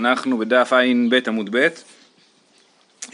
אנחנו 0.00 0.38
בדף 0.38 0.72
ע"ב 0.72 1.14
עמוד 1.26 1.56
ב', 1.56 1.68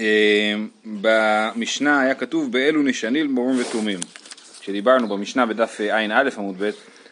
אה, 0.00 0.54
במשנה 0.84 2.00
היה 2.00 2.14
כתוב 2.14 2.52
באלו 2.52 2.82
נשנים 2.82 3.32
מורים 3.32 3.60
ותומים. 3.60 3.98
כשדיברנו 4.60 5.08
במשנה 5.08 5.46
בדף 5.46 5.80
ע"א 5.80 6.28
עמוד 6.36 6.54
ב', 6.58 6.70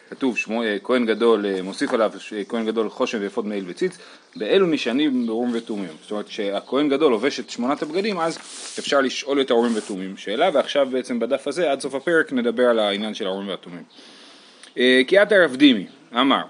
כתוב 0.09 0.37
אה, 0.51 0.77
כהן 0.83 1.05
גדול, 1.05 1.45
אה, 1.45 1.61
מוסיף 1.61 1.93
עליו 1.93 2.11
כהן 2.47 2.65
גדול 2.65 2.89
חושן 2.89 3.17
ואפוד 3.21 3.45
מעיל 3.47 3.63
וציץ, 3.67 3.97
באלו 4.35 4.67
נשנים 4.67 5.25
מורים 5.25 5.51
ותומים. 5.53 5.91
זאת 6.01 6.11
אומרת 6.11 6.27
כשהכהן 6.27 6.89
גדול 6.89 7.11
לובש 7.11 7.39
את 7.39 7.49
שמונת 7.49 7.81
הבגדים 7.81 8.19
אז 8.19 8.37
אפשר 8.79 9.01
לשאול 9.01 9.41
את 9.41 9.51
ההורים 9.51 9.71
ותומים 9.75 10.17
שאלה, 10.17 10.49
ועכשיו 10.53 10.87
בעצם 10.91 11.19
בדף 11.19 11.47
הזה 11.47 11.71
עד 11.71 11.79
סוף 11.79 11.95
הפרק 11.95 12.33
נדבר 12.33 12.69
על 12.69 12.79
העניין 12.79 13.13
של 13.13 13.25
ההורים 13.25 13.47
והתומים. 13.47 13.83
כי 15.07 15.21
את 15.21 15.31
הרב 15.31 15.55
דימי 15.55 15.87
אמר 16.13 16.43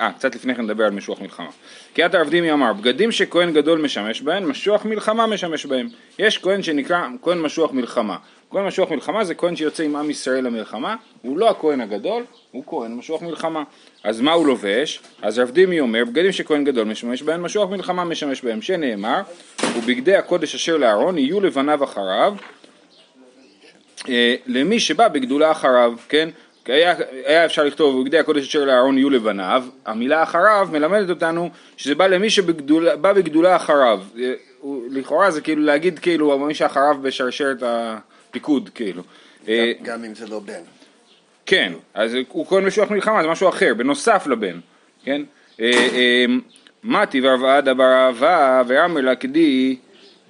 אה, 0.00 0.12
קצת 0.12 0.34
לפני 0.34 0.54
כן 0.54 0.62
נדבר 0.62 0.84
על 0.84 0.90
משוח 0.90 1.20
מלחמה. 1.20 1.50
כי 1.94 2.06
את 2.06 2.14
הרב 2.14 2.28
דימי 2.28 2.52
אמר, 2.52 2.72
בגדים 2.72 3.12
שכהן 3.12 3.52
גדול 3.52 3.80
משמש 3.80 4.22
בהם, 4.22 4.50
משוח 4.50 4.84
מלחמה 4.84 5.26
משמש 5.26 5.66
בהם. 5.66 5.88
יש 6.18 6.38
כהן 6.38 6.62
שנקרא 6.62 7.06
כהן 7.22 7.38
משוח 7.38 7.72
מלחמה. 7.72 8.16
כהן 8.50 8.66
משוח 8.66 8.90
מלחמה 8.90 9.24
זה 9.24 9.34
כהן 9.34 9.56
שיוצא 9.56 9.82
עם 9.82 9.96
עם 9.96 10.10
ישראל 10.10 10.44
למלחמה, 10.44 10.96
הוא 11.22 11.38
לא 11.38 11.50
הכהן 11.50 11.80
הגדול, 11.80 12.24
הוא 12.50 12.64
כהן 12.66 12.94
משוח 12.94 13.22
מלחמה. 13.22 13.62
אז 14.04 14.20
מה 14.20 14.32
הוא 14.32 14.46
לובש? 14.46 15.00
אז 15.22 15.38
רב 15.38 15.50
דימי 15.50 15.80
אומר, 15.80 16.04
בגדים 16.04 16.32
שכהן 16.32 16.64
גדול 16.64 16.84
משמש 16.84 17.22
בהם, 17.22 17.42
משוח 17.42 17.70
מלחמה 17.70 18.04
משמש 18.04 18.42
בהם, 18.42 18.62
שנאמר, 18.62 19.20
ובגדי 19.76 20.16
הקודש 20.16 20.54
אשר 20.54 20.76
לאהרון 20.76 21.18
יהיו 21.18 21.40
לבניו 21.40 21.84
אחריו, 21.84 22.34
אה, 24.08 24.34
למי 24.46 24.80
שבא 24.80 25.08
בגדולה 25.08 25.50
אחריו, 25.50 25.92
כן? 26.08 26.28
היה, 26.66 26.94
היה 27.26 27.44
אפשר 27.44 27.64
לכתוב 27.64 28.02
בגדי 28.02 28.18
הקודש 28.18 28.46
אשר 28.46 28.64
לאהרון 28.64 28.98
יהיו 28.98 29.10
לבניו, 29.10 29.64
המילה 29.86 30.22
אחריו 30.22 30.68
מלמדת 30.72 31.10
אותנו 31.10 31.50
שזה 31.76 31.94
בא 31.94 32.06
למי 32.06 32.30
שבא 32.30 33.12
בגדולה 33.12 33.56
אחריו, 33.56 34.00
לכאורה 34.90 35.30
זה 35.30 35.40
כאילו 35.40 35.62
להגיד 35.62 35.98
כאילו 35.98 36.38
מי 36.38 36.54
שאחריו 36.54 36.96
בשרשרת 37.02 37.62
הפיקוד 37.62 38.70
כאילו. 38.74 39.02
גם, 39.46 39.52
גם 39.82 40.04
אם 40.04 40.14
זה 40.14 40.26
לא 40.26 40.40
בן. 40.40 40.60
כן, 41.46 41.72
אז 41.94 42.16
הוא 42.28 42.46
כהן 42.46 42.64
משוח 42.64 42.90
מלחמה, 42.90 43.22
זה 43.22 43.28
משהו 43.28 43.48
אחר, 43.48 43.74
בנוסף 43.74 44.26
לבן, 44.26 44.60
כן? 45.04 45.22
אה, 45.60 45.70
אה, 45.70 46.24
מתי 46.84 47.20
ורבעדה 47.22 47.74
ברעבה 47.74 48.62
ואמר 48.66 49.00
לה 49.00 49.16
כדי 49.16 49.76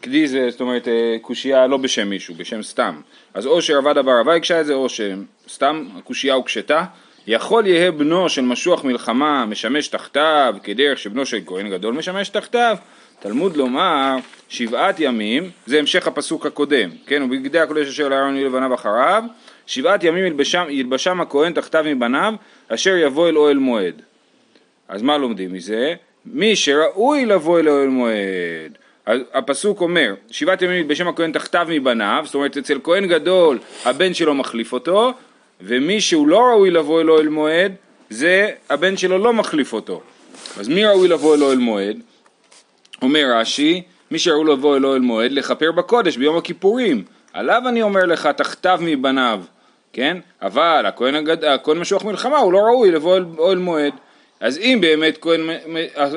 כדי 0.02 0.28
זה, 0.28 0.50
זאת 0.50 0.60
אומרת, 0.60 0.88
אה, 0.88 1.16
קושייה 1.22 1.66
לא 1.66 1.76
בשם 1.76 2.08
מישהו, 2.08 2.34
בשם 2.34 2.62
סתם. 2.62 3.00
אז 3.34 3.46
או 3.46 3.62
שרבד 3.62 3.98
אבר 3.98 4.20
רבה 4.20 4.34
הקשה 4.34 4.60
את 4.60 4.66
זה, 4.66 4.74
או 4.74 4.86
שסתם 4.88 5.86
הקושייה 5.96 6.34
הוקשתה. 6.34 6.84
יכול 7.26 7.66
יהא 7.66 7.90
בנו 7.90 8.28
של 8.28 8.42
משוח 8.42 8.84
מלחמה 8.84 9.46
משמש 9.46 9.88
תחתיו, 9.88 10.54
כדרך 10.62 10.98
שבנו 10.98 11.26
של 11.26 11.38
כהן 11.46 11.70
גדול 11.70 11.94
משמש 11.94 12.28
תחתיו. 12.28 12.76
תלמוד 13.20 13.56
לומר, 13.56 14.16
שבעת 14.48 15.00
ימים, 15.00 15.50
זה 15.66 15.78
המשך 15.78 16.06
הפסוק 16.06 16.46
הקודם, 16.46 16.90
כן, 17.06 17.22
ובגדי 17.22 17.58
הקודש 17.58 17.88
אשר 17.88 18.08
לאהרון 18.08 18.36
יהיו 18.36 18.46
לבניו 18.46 18.74
אחריו, 18.74 19.24
שבעת 19.66 20.04
ימים 20.04 20.26
ילבשם, 20.26 20.66
ילבשם 20.70 21.20
הכהן 21.20 21.52
תחתיו 21.52 21.84
מבניו, 21.86 22.34
אשר 22.68 22.96
יבוא 22.96 23.28
אל 23.28 23.36
אוהל 23.36 23.58
מועד. 23.58 24.02
אז 24.88 25.02
מה 25.02 25.18
לומדים 25.18 25.52
מזה? 25.52 25.94
מי 26.26 26.56
שראוי 26.56 27.26
לבוא 27.26 27.60
אל 27.60 27.68
אוהל 27.68 27.88
מועד. 27.88 28.78
הפסוק 29.06 29.80
אומר, 29.80 30.14
שבעת 30.30 30.62
ימים 30.62 30.88
בשם 30.88 31.08
הכהן 31.08 31.32
תחתיו 31.32 31.66
מבניו, 31.70 32.22
זאת 32.26 32.34
אומרת 32.34 32.56
אצל 32.56 32.78
כהן 32.82 33.06
גדול 33.06 33.58
הבן 33.84 34.14
שלו 34.14 34.34
מחליף 34.34 34.72
אותו, 34.72 35.12
ומי 35.60 36.00
שהוא 36.00 36.28
לא 36.28 36.38
ראוי 36.38 36.70
לבוא 36.70 37.00
אלו 37.00 37.20
אל 37.20 37.28
מועד, 37.28 37.72
זה 38.10 38.50
הבן 38.70 38.96
שלו 38.96 39.18
לא 39.18 39.32
מחליף 39.32 39.72
אותו. 39.72 40.00
אז 40.58 40.68
מי 40.68 40.84
ראוי 40.84 41.08
לבוא 41.08 41.36
אלו 41.36 41.52
אל 41.52 41.58
מועד? 41.58 41.96
אומר 43.02 43.24
רש"י, 43.34 43.82
מי 44.10 44.18
שראוי 44.18 44.52
לבוא 44.52 44.76
אלו 44.76 44.94
אל 44.94 45.00
מועד, 45.00 45.32
לכפר 45.32 45.72
בקודש 45.72 46.16
ביום 46.16 46.36
הכיפורים. 46.36 47.04
עליו 47.32 47.62
אני 47.68 47.82
אומר 47.82 48.04
לך, 48.04 48.26
תחתיו 48.26 48.78
מבניו, 48.82 49.40
כן? 49.92 50.16
אבל 50.42 50.86
הכהן, 50.86 51.14
הגד... 51.14 51.44
הכהן 51.44 51.78
משוח 51.78 52.04
מלחמה 52.04 52.38
הוא 52.38 52.52
לא 52.52 52.58
ראוי 52.58 52.90
לבוא 52.90 53.16
אל 53.16 53.24
אוהל 53.38 53.58
מועד. 53.58 53.92
אז 54.40 54.58
אם 54.58 54.78
באמת 54.80 55.18
כהן, 55.20 55.40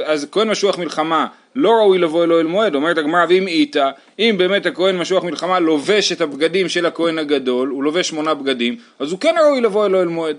אז 0.05 0.27
כהן 0.31 0.49
משוח 0.49 0.77
מלחמה 0.77 1.27
לא 1.55 1.71
ראוי 1.71 1.97
לבוא 1.97 2.23
אלוהל 2.23 2.45
מועד, 2.45 2.75
אומרת 2.75 2.97
הגמרא 2.97 3.25
ואם 3.29 3.47
איתה, 3.47 3.89
אם 4.19 4.35
באמת 4.37 4.65
הכהן 4.65 4.97
משוח 4.97 5.23
מלחמה 5.23 5.59
לובש 5.59 6.11
את 6.11 6.21
הבגדים 6.21 6.69
של 6.69 6.85
הכהן 6.85 7.19
הגדול, 7.19 7.69
הוא 7.69 7.83
לובש 7.83 8.07
שמונה 8.07 8.33
בגדים, 8.33 8.77
אז 8.99 9.11
הוא 9.11 9.19
כן 9.19 9.35
ראוי 9.39 9.61
לבוא 9.61 9.85
אלוהל 9.85 10.07
מועד. 10.07 10.35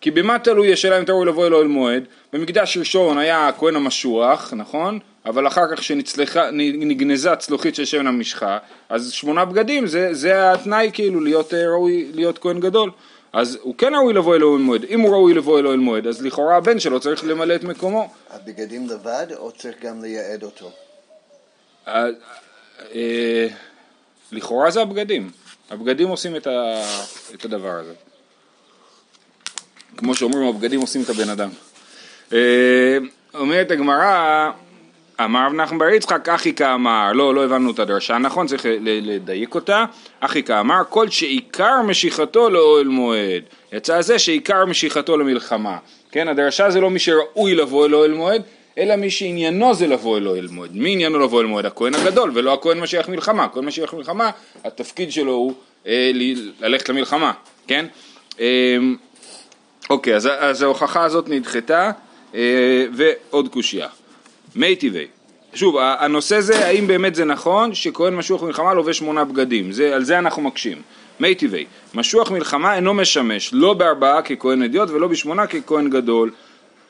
כי 0.00 0.10
במה 0.10 0.38
תלוי 0.38 0.72
השאלה 0.72 0.98
אם 0.98 1.02
אתה 1.02 1.12
ראוי 1.12 1.26
לבוא 1.26 1.46
אלוהל 1.46 1.66
מועד? 1.66 2.04
במקדש 2.32 2.76
ראשון 2.76 3.18
היה 3.18 3.48
הכהן 3.48 3.76
המשוח, 3.76 4.52
נכון? 4.56 4.98
אבל 5.26 5.46
אחר 5.46 5.62
כך 5.72 5.82
שנגנזה 5.82 7.36
צלוחית 7.36 7.74
של 7.74 7.84
שמן 7.84 8.06
המשחה, 8.06 8.58
אז 8.88 9.12
שמונה 9.12 9.44
בגדים 9.44 9.86
זה, 9.86 10.14
זה 10.14 10.52
התנאי 10.52 10.90
כאילו 10.92 11.20
להיות 11.20 11.54
אה, 11.54 11.68
ראוי, 11.68 12.06
להיות 12.14 12.38
כהן 12.38 12.60
גדול. 12.60 12.90
אז 13.32 13.58
הוא 13.62 13.74
כן 13.78 13.94
ראוי 13.94 14.14
לבוא 14.14 14.36
אלוהל 14.36 14.60
מועד. 14.60 14.84
אם 14.84 15.00
הוא 15.00 15.10
ראוי 15.10 15.34
לבוא 15.34 15.58
אלוהל 15.58 15.78
מועד, 15.78 16.06
אז 16.06 16.22
לכאורה 16.22 16.56
הבן 16.56 16.80
שלו 16.80 17.00
צריך 17.00 17.24
למלא 17.24 17.54
את 17.54 17.64
מקומו. 17.64 18.10
הבגדים 18.30 18.88
לבד, 18.88 19.26
או 19.36 19.52
צריך 19.52 19.76
גם 19.82 20.02
לייעד 20.02 20.42
אותו? 20.42 20.70
אה, 21.88 22.06
לכאורה 24.32 24.70
זה 24.70 24.82
הבגדים. 24.82 25.30
הבגדים 25.70 26.08
עושים 26.08 26.36
את, 26.36 26.46
ה, 26.46 26.82
את 27.34 27.44
הדבר 27.44 27.70
הזה. 27.70 27.94
כמו 29.96 30.14
שאומרים, 30.14 30.48
הבגדים 30.48 30.80
עושים 30.80 31.02
את 31.02 31.08
הבן 31.08 31.28
אדם. 31.28 31.50
אה, 32.32 32.98
אומרת 33.34 33.70
הגמרא, 33.70 34.50
אמר 35.24 35.46
רב 35.46 35.52
נחמן 35.52 35.78
בר 35.78 35.88
יצחק, 35.88 36.28
אחי 36.28 36.52
כאמר, 36.52 37.12
לא, 37.12 37.34
לא 37.34 37.44
הבנו 37.44 37.70
את 37.70 37.78
הדרשה 37.78 38.18
נכון, 38.18 38.46
צריך 38.46 38.66
לדייק 38.80 39.54
אותה, 39.54 39.84
אחי 40.20 40.42
כאמר, 40.42 40.82
כל 40.88 41.08
שעיקר 41.08 41.82
משיכתו 41.82 42.50
לאוהל 42.50 42.88
מועד, 42.88 43.42
יצא 43.72 44.02
זה 44.02 44.18
שעיקר 44.18 44.64
משיכתו 44.64 45.16
למלחמה, 45.16 45.78
כן, 46.10 46.28
הדרשה 46.28 46.70
זה 46.70 46.80
לא 46.80 46.90
מי 46.90 46.98
שראוי 46.98 47.54
לבוא 47.54 47.86
אל 47.86 47.94
אוהל 47.94 48.12
מועד, 48.12 48.42
אלא 48.78 48.96
מי 48.96 49.10
שעניינו 49.10 49.74
זה 49.74 49.86
לבוא 49.86 50.18
אל 50.18 50.28
אוהל 50.28 50.48
מועד, 50.50 50.70
מי 50.74 50.92
עניינו 50.92 51.18
לבוא 51.18 51.40
אל 51.40 51.46
מועד? 51.46 51.66
הכהן 51.66 51.94
הגדול 51.94 52.30
ולא 52.34 52.54
הכהן 52.54 52.80
משיח 52.80 53.08
מלחמה, 53.08 53.44
הכהן 53.44 53.64
משיח 53.64 53.94
מלחמה, 53.94 54.30
התפקיד 54.64 55.12
שלו 55.12 55.32
הוא 55.32 55.54
אה, 55.86 56.10
ללכת 56.60 56.88
למלחמה, 56.88 57.32
כן? 57.66 57.86
אה, 58.40 58.76
אוקיי, 59.90 60.16
אז, 60.16 60.28
אז 60.38 60.62
ההוכחה 60.62 61.04
הזאת 61.04 61.28
נדחתה, 61.28 61.90
אה, 62.34 62.86
ועוד 62.92 63.48
קושייה. 63.48 63.88
מי 64.56 64.76
טבעי. 64.76 65.06
שוב, 65.54 65.76
הנושא 65.78 66.40
זה, 66.40 66.66
האם 66.66 66.86
באמת 66.86 67.14
זה 67.14 67.24
נכון 67.24 67.74
שכהן 67.74 68.14
משוח 68.14 68.42
מלחמה 68.42 68.74
לובש 68.74 68.98
שמונה 68.98 69.24
בגדים, 69.24 69.72
זה, 69.72 69.94
על 69.94 70.04
זה 70.04 70.18
אנחנו 70.18 70.42
מקשים. 70.42 70.82
מי 71.20 71.34
טבעי, 71.34 71.64
משוח 71.94 72.30
מלחמה 72.30 72.74
אינו 72.74 72.94
משמש 72.94 73.50
לא 73.52 73.74
בארבעה 73.74 74.22
ככהן 74.22 74.62
אדיוט 74.62 74.90
ולא 74.90 75.06
בשמונה 75.06 75.46
ככהן 75.46 75.90
גדול. 75.90 76.30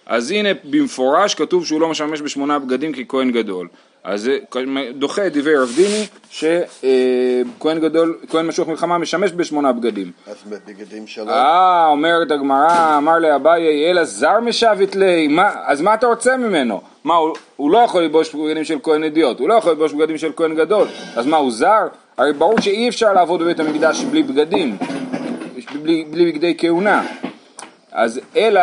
אז 0.07 0.31
הנה 0.31 0.49
במפורש 0.65 1.35
כתוב 1.35 1.67
שהוא 1.67 1.81
לא 1.81 1.89
משמש 1.89 2.21
בשמונה 2.21 2.59
בגדים 2.59 2.93
ככהן 2.93 3.31
גדול. 3.31 3.69
אז 4.07 4.23
זה 4.23 4.39
דוחה 4.95 5.27
את 5.27 5.33
דברי 5.37 5.57
רב 5.57 5.73
דיני 5.77 6.07
שכהן 6.31 7.81
גדול, 7.81 8.19
כהן 8.29 8.47
משוח 8.47 8.69
מלחמה 8.69 8.99
משמש 8.99 9.33
בשמונה 9.33 9.73
בגדים. 9.73 10.11
אז 10.27 10.37
בבגדים 10.47 11.07
שלו? 11.07 11.29
אה, 11.29 11.87
אומרת 11.87 12.31
הגמרא, 12.31 12.97
אמר 12.99 13.19
לאביי, 13.19 13.91
אלא 13.91 14.05
זר 14.05 14.41
משבת 14.41 14.97
לי, 14.97 15.37
אז 15.67 15.81
מה 15.81 15.95
אתה 15.95 16.07
רוצה 16.07 16.37
ממנו? 16.37 16.81
מה, 17.05 17.15
הוא, 17.15 17.35
הוא 17.57 17.71
לא 17.71 17.79
יכול 17.79 18.03
ללבוש 18.03 18.35
בגדים 18.35 18.65
של 18.65 18.79
כהן 18.83 19.05
אדיוט, 19.05 19.41
הוא 19.41 19.49
לא 19.49 19.55
יכול 19.55 19.73
ללבוש 19.73 19.93
בגדים 19.93 20.19
של 20.19 20.31
כהן 20.37 20.55
גדול, 20.55 20.89
אז 21.17 21.27
מה, 21.27 21.37
הוא 21.37 21.51
זר? 21.51 21.87
הרי 22.19 22.33
ברור 22.33 22.61
שאי 22.61 22.89
אפשר 22.89 23.13
לעבוד 23.13 23.43
בבית 23.43 23.61
המקדש 23.61 24.05
בלי 24.05 24.23
בגדים, 24.23 24.77
בלי, 25.83 26.05
בלי 26.11 26.33
בגדי 26.33 26.55
כהונה. 26.59 27.07
אז 27.93 28.21
אלא 28.37 28.61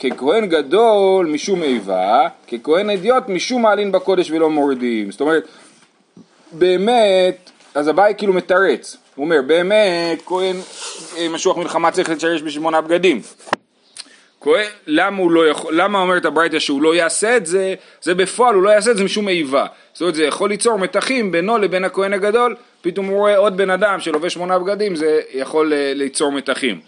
ככהן 0.00 0.46
גדול 0.46 1.26
משום 1.26 1.62
איבה, 1.62 2.28
ככהן 2.52 2.90
אדיוט 2.90 3.28
משום 3.28 3.62
מעלין 3.62 3.92
בקודש 3.92 4.30
ולא 4.30 4.50
מורדים. 4.50 5.10
זאת 5.10 5.20
אומרת, 5.20 5.48
באמת, 6.52 7.50
אז 7.74 7.88
הבית 7.88 8.18
כאילו 8.18 8.32
מתרץ. 8.32 8.96
הוא 9.14 9.24
אומר, 9.24 9.40
באמת, 9.46 10.22
כהן 10.26 10.56
אה, 11.16 11.28
משוח 11.28 11.56
מלחמה 11.56 11.90
צריך 11.90 12.10
לשרש 12.10 12.42
בשמונה 12.42 12.80
בגדים. 12.80 13.20
כהן, 14.40 14.66
למה 14.86 15.18
הוא 15.18 15.30
לא 15.30 15.48
יכול, 15.48 15.80
למה 15.80 15.98
אומרת 15.98 16.24
הברייתא 16.24 16.58
שהוא 16.58 16.82
לא 16.82 16.94
יעשה 16.94 17.36
את 17.36 17.46
זה, 17.46 17.74
זה 18.02 18.14
בפועל 18.14 18.54
הוא 18.54 18.62
לא 18.62 18.70
יעשה 18.70 18.90
את 18.90 18.96
זה 18.96 19.04
משום 19.04 19.28
איבה. 19.28 19.66
זאת 19.92 20.00
אומרת 20.00 20.14
זה 20.14 20.24
יכול 20.24 20.50
ליצור 20.50 20.78
מתחים 20.78 21.32
בינו 21.32 21.58
לבין 21.58 21.84
הכהן 21.84 22.12
הגדול, 22.12 22.56
פתאום 22.82 23.06
הוא 23.06 23.16
רואה 23.16 23.36
עוד 23.36 23.56
בן 23.56 23.70
אדם 23.70 24.00
שלובש 24.00 24.34
שמונה 24.34 24.58
בגדים, 24.58 24.96
זה 24.96 25.20
יכול 25.32 25.72
אה, 25.72 25.92
ליצור 25.94 26.32
מתחים. 26.32 26.80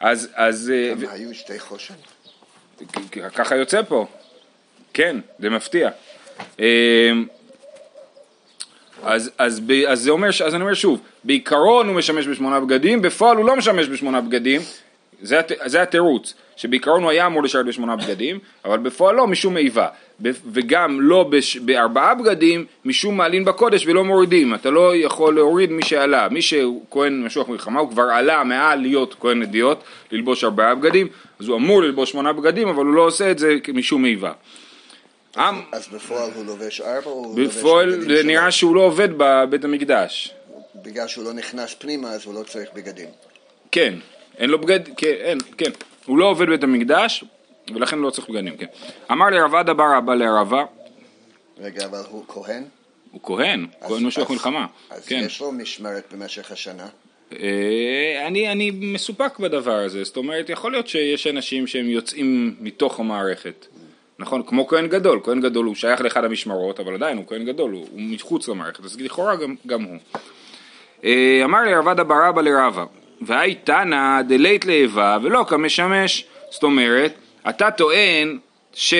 אז, 0.00 0.28
אז... 0.34 0.72
אה, 0.74 0.92
ו... 0.98 1.10
היו 1.10 1.34
שתי 1.34 1.58
חושן? 1.58 1.94
ככה 3.34 3.56
יוצא 3.56 3.82
פה, 3.82 4.06
כן, 4.94 5.16
זה 5.38 5.50
מפתיע. 5.50 5.90
אמ, 6.58 6.64
אז, 9.02 9.30
אז, 9.38 9.60
אז 9.88 10.00
זה 10.00 10.10
אומר, 10.10 10.28
אז 10.28 10.54
אני 10.54 10.62
אומר 10.62 10.74
שוב, 10.74 11.00
בעיקרון 11.24 11.88
הוא 11.88 11.96
משמש 11.96 12.26
בשמונה 12.26 12.60
בגדים, 12.60 13.02
בפועל 13.02 13.36
הוא 13.36 13.44
לא 13.44 13.56
משמש 13.56 13.88
בשמונה 13.88 14.20
בגדים, 14.20 14.60
זה, 15.22 15.40
זה 15.66 15.82
התירוץ, 15.82 16.34
שבעיקרון 16.56 17.02
הוא 17.02 17.10
היה 17.10 17.26
אמור 17.26 17.42
לשרת 17.42 17.66
בשמונה 17.66 17.96
בגדים, 17.96 18.38
אבל 18.64 18.78
בפועל 18.78 19.14
לא 19.14 19.26
משום 19.26 19.56
איבה, 19.56 19.88
וגם 20.52 21.00
לא 21.00 21.22
בש, 21.30 21.56
בארבעה 21.56 22.14
בגדים 22.14 22.64
משום 22.84 23.16
מעלין 23.16 23.44
בקודש 23.44 23.86
ולא 23.86 24.04
מורידים, 24.04 24.54
אתה 24.54 24.70
לא 24.70 24.96
יכול 24.96 25.34
להוריד 25.34 25.70
מי 25.70 25.82
שעלה, 25.82 26.28
מי 26.28 26.42
שהוא 26.42 26.84
כהן 26.90 27.24
משוח 27.24 27.48
מלחמה 27.48 27.80
הוא 27.80 27.90
כבר 27.90 28.02
עלה 28.02 28.44
מעל 28.44 28.80
להיות 28.80 29.16
כהן 29.20 29.42
אדיוט, 29.42 29.78
ללבוש 30.10 30.44
ארבעה 30.44 30.74
בגדים, 30.74 31.08
אז 31.40 31.48
הוא 31.48 31.56
אמור 31.56 31.82
ללבוש 31.82 32.10
שמונה 32.10 32.32
בגדים, 32.32 32.68
אבל 32.68 32.84
הוא 32.84 32.94
לא 32.94 33.06
עושה 33.06 33.30
את 33.30 33.38
זה 33.38 33.56
משום 33.74 34.04
איבה. 34.04 34.32
עם, 35.36 35.60
אז 35.72 35.88
בפועל 35.88 36.30
הוא 36.34 36.44
לובש 36.46 36.80
ארבע 36.80 37.10
או 37.10 37.12
הוא 37.12 37.38
לובש 37.38 37.56
בפועל 37.56 38.00
זה? 38.00 38.22
נראה 38.24 38.50
שהוא 38.50 38.74
לא 38.76 38.80
עובד 38.80 39.08
בבית 39.16 39.64
המקדש. 39.64 40.34
בגלל 40.82 41.08
שהוא 41.08 41.24
לא 41.24 41.32
נכנס 41.32 41.74
פנימה 41.74 42.08
אז 42.08 42.26
הוא 42.26 42.34
לא 42.34 42.42
צריך 42.42 42.68
בגדים. 42.74 43.08
כן, 43.70 43.94
אין 44.38 44.50
לו 44.50 44.58
בגד, 44.58 44.80
כן, 44.96 45.14
אין, 45.20 45.38
כן. 45.58 45.70
הוא 46.06 46.18
לא 46.18 46.24
עובד 46.24 46.48
בית 46.48 46.62
המקדש, 46.62 47.24
ולכן 47.74 47.98
לא 47.98 48.10
צריך 48.10 48.28
בגדים, 48.28 48.56
כן. 48.56 48.66
אמר 49.12 49.30
לרב 49.30 49.54
עדה 49.54 49.74
בר 49.74 49.98
אבא 49.98 50.14
לערבה, 50.14 50.64
רגע, 51.58 51.84
אבל 51.84 52.00
הוא 52.10 52.24
כהן? 52.28 52.64
הוא 53.10 53.20
כהן, 53.22 53.66
כהן 53.88 54.06
משוח 54.06 54.30
מלחמה, 54.30 54.66
אז 54.90 55.06
כן. 55.06 55.22
יש 55.26 55.40
לו 55.40 55.52
משמרת 55.52 56.12
במשך 56.12 56.52
השנה. 56.52 56.86
אה, 57.40 58.26
אני, 58.26 58.52
אני 58.52 58.70
מסופק 58.70 59.38
בדבר 59.38 59.74
הזה, 59.74 60.04
זאת 60.04 60.16
אומרת, 60.16 60.50
יכול 60.50 60.72
להיות 60.72 60.88
שיש 60.88 61.26
אנשים 61.26 61.66
שהם 61.66 61.88
יוצאים 61.88 62.54
מתוך 62.60 63.00
המערכת. 63.00 63.66
נכון, 64.18 64.42
כמו 64.46 64.66
כהן 64.66 64.86
גדול, 64.86 65.20
כהן 65.24 65.40
גדול 65.40 65.66
הוא 65.66 65.74
שייך 65.74 66.00
לאחד 66.00 66.24
המשמרות, 66.24 66.80
אבל 66.80 66.94
עדיין 66.94 67.16
הוא 67.16 67.26
כהן 67.26 67.44
גדול, 67.44 67.72
הוא, 67.72 67.86
הוא 67.90 68.00
מחוץ 68.00 68.48
למערכת, 68.48 68.84
אז 68.84 69.00
לכאורה 69.00 69.36
גם, 69.36 69.54
גם 69.66 69.82
הוא. 69.82 69.96
אה, 71.04 71.40
אמר 71.44 71.62
לי 71.62 71.74
רבדה 71.74 72.04
בר 72.04 72.28
אבא 72.28 72.42
לרבה, 72.42 72.84
והי 73.20 73.54
תנא 73.54 74.22
דלית 74.22 74.64
לאיבה 74.64 75.18
ולא 75.22 75.44
כמשמש, 75.48 76.24
זאת 76.50 76.62
אומרת, 76.62 77.14
אתה 77.48 77.70
טוען 77.70 78.38
ש... 78.74 78.94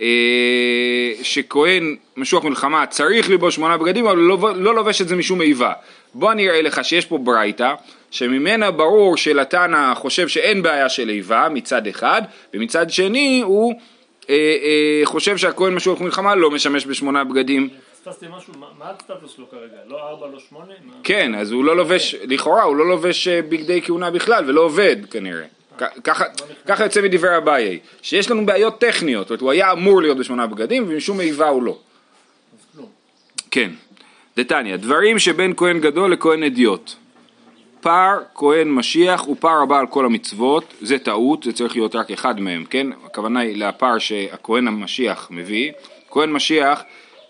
אה, 0.00 1.12
שכהן 1.22 1.96
משוח 2.16 2.44
מלחמה 2.44 2.86
צריך 2.86 3.30
ללבוש 3.30 3.54
שמונה 3.54 3.76
בגדים 3.76 4.06
אבל 4.06 4.18
לא, 4.18 4.38
לא 4.56 4.74
לובש 4.74 5.00
את 5.00 5.08
זה 5.08 5.16
משום 5.16 5.40
איבה. 5.40 5.72
בוא 6.14 6.32
אני 6.32 6.48
אראה 6.48 6.62
לך 6.62 6.84
שיש 6.84 7.06
פה 7.06 7.18
ברייתא 7.18 7.74
שממנה 8.10 8.70
ברור 8.70 9.16
שלתנא 9.16 9.94
חושב 9.94 10.28
שאין 10.28 10.62
בעיה 10.62 10.88
של 10.88 11.10
איבה 11.10 11.48
מצד 11.50 11.86
אחד 11.86 12.22
ומצד 12.54 12.90
שני 12.90 13.40
הוא 13.44 13.74
אה, 14.30 14.34
אה, 14.34 15.00
חושב 15.04 15.36
שהכהן 15.36 15.74
משוח 15.74 16.00
מלחמה 16.00 16.34
לא 16.34 16.50
משמש 16.50 16.86
בשמונה 16.86 17.24
בגדים 17.24 17.68
פספסתי 18.02 18.26
משהו, 18.36 18.52
מה 18.78 18.90
הסטטוס 18.90 19.36
שלו 19.36 19.50
כרגע? 19.50 19.76
לא 19.86 20.08
ארבע, 20.08 20.26
לא 20.32 20.38
שמונה? 20.48 20.72
כן, 21.04 21.34
אז 21.34 21.52
הוא 21.52 21.64
לא 21.64 21.76
לובש, 21.76 22.14
לכאורה 22.14 22.62
הוא 22.62 22.76
לא 22.76 22.88
לובש 22.88 23.28
אה, 23.28 23.42
בגדי 23.42 23.82
כהונה 23.82 24.10
בכלל 24.10 24.44
ולא 24.50 24.60
עובד 24.60 24.96
כנראה. 25.10 25.44
ככה, 26.66 26.84
יוצא 26.84 27.02
מדברי 27.02 27.36
אביי, 27.36 27.78
שיש 28.02 28.30
לנו 28.30 28.46
בעיות 28.46 28.80
טכניות, 28.80 29.28
זאת 29.28 29.30
אומרת, 29.30 29.40
הוא 29.40 29.50
היה 29.50 29.72
אמור 29.72 30.02
להיות 30.02 30.18
בשמונה 30.18 30.46
בגדים 30.46 30.84
ומשום 30.88 31.20
איבה 31.20 31.48
הוא 31.48 31.62
לא. 31.62 31.78
כן, 33.50 33.70
דתניא, 34.36 34.76
דברים 34.76 35.18
שבין 35.18 35.52
כהן 35.56 35.80
גדול 35.80 36.12
לכהן 36.12 36.42
אדיוט. 36.42 36.94
פער 37.80 38.18
כהן 38.34 38.68
משיח 38.68 39.28
ופער 39.28 39.62
הבא 39.62 39.78
על 39.78 39.86
כל 39.86 40.04
המצוות, 40.04 40.74
זה 40.80 40.98
טעות, 40.98 41.42
זה 41.42 41.52
צריך 41.52 41.76
להיות 41.76 41.94
רק 41.94 42.10
אחד 42.10 42.40
מהם, 42.40 42.64
כן? 42.64 42.86
הכוונה 43.04 43.40
היא 43.40 43.56
לפער 43.56 43.98
שהכהן 43.98 44.68
המשיח 44.68 45.28
מביא. 45.30 45.72
כהן 46.10 46.32
משיח 46.32 46.82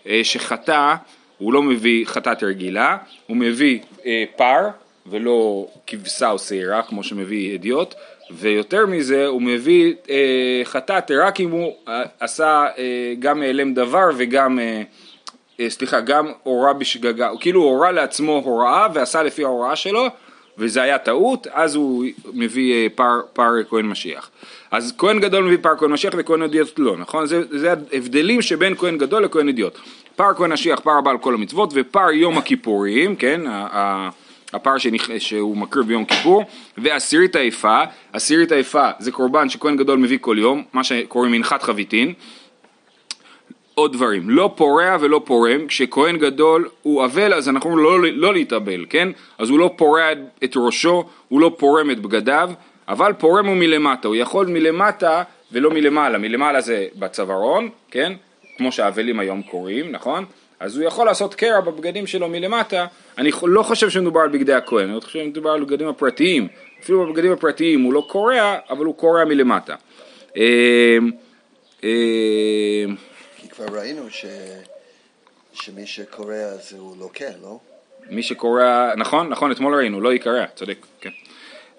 אה, 0.07 0.21
שחטא, 0.23 0.95
הוא 1.37 1.53
לא 1.53 1.63
מביא 1.63 2.05
חטאת 2.05 2.43
רגילה, 2.43 2.97
הוא 3.27 3.37
מביא 3.37 3.79
אה, 4.05 4.23
פר 4.35 4.67
ולא 5.05 5.67
כבשה 5.87 6.31
או 6.31 6.39
שעירה 6.39 6.81
כמו 6.81 7.03
שמביא 7.03 7.55
אדיוט, 7.55 7.93
ויותר 8.31 8.85
מזה 8.85 9.27
הוא 9.27 9.41
מביא 9.41 9.93
אה, 10.09 10.61
חטאת 10.63 11.11
רק 11.11 11.39
אם 11.39 11.51
הוא 11.51 11.73
אה, 11.87 12.03
עשה 12.19 12.65
אה, 12.77 13.13
גם 13.19 13.41
העלם 13.41 13.73
דבר 13.73 14.09
וגם 14.17 14.59
אה, 14.59 14.81
אה, 15.59 15.69
סליחה, 15.69 15.99
גם 15.99 16.31
הורה 16.43 16.73
בשגגה, 16.73 17.27
הוא 17.29 17.39
כאילו 17.39 17.61
הורה 17.63 17.91
לעצמו 17.91 18.41
הוראה 18.45 18.87
ועשה 18.93 19.23
לפי 19.23 19.43
ההוראה 19.43 19.75
שלו 19.75 20.07
וזה 20.57 20.81
היה 20.81 20.97
טעות, 20.97 21.47
אז 21.51 21.75
הוא 21.75 22.05
מביא 22.33 22.73
אה, 22.73 22.87
פר, 22.95 23.21
פר 23.33 23.51
כהן 23.69 23.85
משיח. 23.85 24.29
אז 24.71 24.93
כהן 24.97 25.19
גדול 25.19 25.43
מביא 25.43 25.57
פר 25.61 25.77
כהן 25.77 25.91
משיח 25.91 26.13
וכהן 26.17 26.41
אדיוט 26.41 26.79
לא, 26.79 26.97
נכון? 26.97 27.25
זה, 27.25 27.41
זה 27.49 27.73
ההבדלים 27.93 28.41
שבין 28.41 28.75
כהן 28.75 28.97
גדול 28.97 29.23
לכהן 29.23 29.49
אדיוט. 29.49 29.77
פר 30.15 30.33
כהן 30.37 30.53
משיח, 30.53 30.79
פר 30.79 30.91
הבא 30.91 31.11
על 31.11 31.17
כל 31.17 31.33
המצוות 31.33 31.69
ופר 31.73 32.11
יום 32.11 32.37
הכיפורים, 32.37 33.15
כן? 33.15 33.41
ה- 33.47 33.67
ה- 33.71 34.09
הפר 34.53 34.77
שנכ... 34.77 35.09
שהוא 35.17 35.57
מקריב 35.57 35.87
ביום 35.87 36.05
כיפור, 36.05 36.43
ועשירית 36.77 37.35
היפה, 37.35 37.81
עשירית 38.13 38.51
היפה 38.51 38.89
זה 38.99 39.11
קורבן 39.11 39.49
שכהן 39.49 39.77
גדול 39.77 39.99
מביא 39.99 40.17
כל 40.21 40.35
יום, 40.39 40.63
מה 40.73 40.83
שקוראים 40.83 41.31
מנחת 41.31 41.63
חביתין, 41.63 42.13
עוד 43.79 43.93
דברים, 43.93 44.29
לא 44.29 44.53
פורע 44.55 44.97
ולא 44.99 45.21
פורם, 45.25 45.67
כשכהן 45.67 46.17
גדול 46.17 46.69
הוא 46.81 47.05
אבל 47.05 47.33
אז 47.33 47.49
אנחנו 47.49 47.77
לא, 47.77 48.01
לא 48.01 48.33
להתאבל, 48.33 48.85
כן? 48.89 49.09
אז 49.37 49.49
הוא 49.49 49.59
לא 49.59 49.73
פורע 49.75 50.11
את 50.43 50.53
ראשו, 50.55 51.03
הוא 51.27 51.41
לא 51.41 51.55
פורם 51.57 51.91
את 51.91 51.99
בגדיו, 51.99 52.51
אבל 52.87 53.13
פורם 53.13 53.45
הוא 53.45 53.55
מלמטה, 53.55 54.07
הוא 54.07 54.15
יכול 54.15 54.47
מלמטה 54.47 55.23
ולא 55.51 55.71
מלמעלה, 55.71 56.17
מלמעלה 56.17 56.61
זה 56.61 56.87
בצווארון, 56.95 57.69
כן? 57.91 58.13
כמו 58.57 58.71
שהאבלים 58.71 59.19
היום 59.19 59.41
קוראים, 59.41 59.91
נכון? 59.91 60.25
אז 60.59 60.77
הוא 60.77 60.85
יכול 60.85 61.05
לעשות 61.05 61.35
קרע 61.35 61.61
בבגדים 61.61 62.07
שלו 62.07 62.27
מלמטה, 62.27 62.85
אני 63.17 63.31
לא 63.43 63.63
חושב 63.63 63.89
שמדובר 63.89 64.21
על 64.21 64.29
בגדי 64.29 64.53
הכהן, 64.53 64.89
אני 64.89 65.01
חושב 65.01 65.19
שמדובר 65.19 65.49
על 65.49 65.63
בגדים 65.63 65.87
הפרטיים, 65.87 66.47
אפילו 66.83 67.05
בבגדים 67.05 67.31
הפרטיים 67.31 67.81
הוא 67.81 67.93
לא 67.93 68.05
קורע, 68.09 68.57
אבל 68.69 68.85
הוא 68.85 68.95
קורע 68.95 69.25
מלמטה. 69.25 69.75
אה, 70.37 70.97
אה, 71.83 72.85
כי 73.37 73.49
כבר 73.49 73.65
ראינו 73.79 74.09
ש... 74.09 74.25
שמי 75.53 75.87
שקורא 75.87 76.35
אז 76.35 76.73
הוא 76.73 76.97
לוקה, 76.99 77.25
לא? 77.41 77.59
מי 78.09 78.23
שקורע, 78.23 78.91
נכון, 78.97 79.29
נכון, 79.29 79.51
אתמול 79.51 79.75
ראינו, 79.75 80.01
לא 80.01 80.13
יקרע, 80.13 80.45
צודק, 80.55 80.85
כן. 81.01 81.09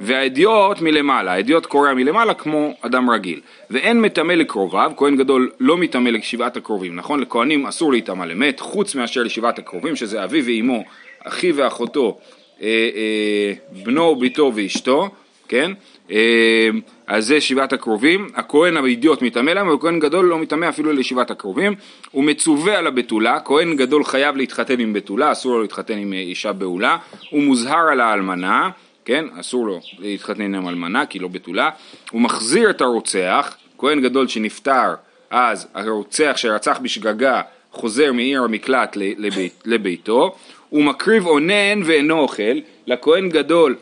והאדיוט 0.01 0.81
מלמעלה, 0.81 1.33
האדיוט 1.33 1.67
קורע 1.67 1.95
מלמעלה 1.95 2.35
כמו 2.35 2.75
אדם 2.81 3.11
רגיל. 3.11 3.41
ואין 3.71 4.01
מטמא 4.01 4.33
לקרוביו, 4.33 4.93
כהן 4.97 5.17
גדול 5.17 5.51
לא 5.61 5.77
מטמא 5.77 6.09
לשבעת 6.09 6.57
הקרובים, 6.57 6.97
נכון? 6.97 7.21
לכהנים 7.21 7.67
אסור 7.67 7.93
להיטמא 7.93 8.25
למת, 8.25 8.61
חוץ 8.61 8.95
מאשר 8.95 9.23
לשבעת 9.23 9.59
הקרובים, 9.59 9.97
שזה 9.97 10.25
אביו 10.25 10.45
ואימו, 10.45 10.85
אחי 11.25 11.53
ואחותו, 11.53 12.19
אה, 12.63 12.67
אה, 12.67 13.53
בנו, 13.85 14.17
ביתו 14.17 14.53
ואשתו, 14.55 15.09
כן? 15.49 15.73
אה, 16.11 16.69
אז 17.07 17.27
זה 17.27 17.41
שבעת 17.41 17.73
הקרובים, 17.73 18.29
הכהן 18.35 18.77
האידיוט 18.77 19.23
מטמא 19.23 19.51
להם, 19.51 19.69
וכהן 19.69 19.99
גדול 19.99 20.25
לא 20.25 20.39
מטמא 20.39 20.69
אפילו 20.69 20.93
לשבעת 20.93 21.31
הקרובים, 21.31 21.75
הוא 22.11 22.25
מצווה 22.25 22.79
על 22.79 22.87
הבתולה, 22.87 23.41
כהן 23.41 23.77
גדול 23.77 24.05
חייב 24.05 24.37
להתחתן 24.37 24.81
עם 24.81 24.93
בתולה, 24.93 25.33
אסור 25.33 25.53
לו 25.53 25.63
להתחתן 25.63 25.99
עם 25.99 26.13
אה, 26.13 26.19
אישה 26.19 26.53
בעולה, 26.53 26.97
הוא 27.31 27.43
מוזהר 27.43 27.89
על 27.93 28.01
האלמנה, 28.01 28.71
כן, 29.11 29.25
אסור 29.41 29.67
לו 29.67 29.81
להתחתן 29.99 30.55
עם 30.55 30.69
אלמנה 30.69 31.07
כי 31.07 31.19
לא 31.19 31.29
בתולה, 31.29 31.71
הוא 32.11 32.21
מחזיר 32.21 32.71
את 32.71 32.81
הרוצח, 32.81 33.57
כהן 33.79 34.01
גדול 34.01 34.29
שנפטר, 34.29 34.95
אז 35.31 35.69
הרוצח 35.75 36.33
שרצח 36.37 36.79
בשגגה 36.83 37.43
חוזר 37.73 38.13
מעיר 38.13 38.43
המקלט 38.43 38.97
לבית, 38.97 39.63
לביתו, 39.65 40.37
הוא 40.69 40.85
מקריב 40.85 41.27
אונן 41.27 41.83
ואינו 41.85 42.19
אוכל, 42.19 42.59
לכהן 42.87 43.29
גדול 43.29 43.77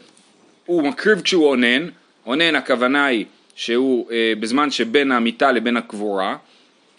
הוא 0.66 0.82
מקריב 0.82 1.20
כשהוא 1.20 1.48
אונן, 1.48 1.88
אונן 2.26 2.54
הכוונה 2.54 3.06
היא 3.06 3.24
שהוא 3.54 4.10
אה, 4.10 4.32
בזמן 4.40 4.70
שבין 4.70 5.12
המיטה 5.12 5.52
לבין 5.52 5.76
הקבורה, 5.76 6.36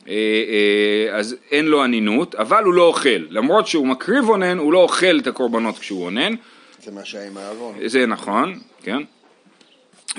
אה, 0.08 0.14
אה, 0.14 1.18
אז 1.18 1.36
אין 1.52 1.66
לו 1.66 1.86
אנינות, 1.86 2.36
אבל 2.36 2.64
הוא 2.64 2.74
לא 2.74 2.88
אוכל, 2.88 3.26
למרות 3.30 3.68
שהוא 3.68 3.88
מקריב 3.88 4.30
אונן, 4.30 4.58
הוא 4.58 4.74
לא 4.74 4.80
אוכל 4.80 5.20
את 5.20 5.28
הקורבנות 5.28 5.80
כשהוא 5.80 6.06
אונן, 6.06 6.36
זה 6.84 6.92
מה 6.92 7.06
שהיה 7.06 7.28
עם 7.28 7.38
אהרון. 7.38 7.76
זה 7.86 8.06
נכון, 8.06 8.60
כן, 8.84 9.04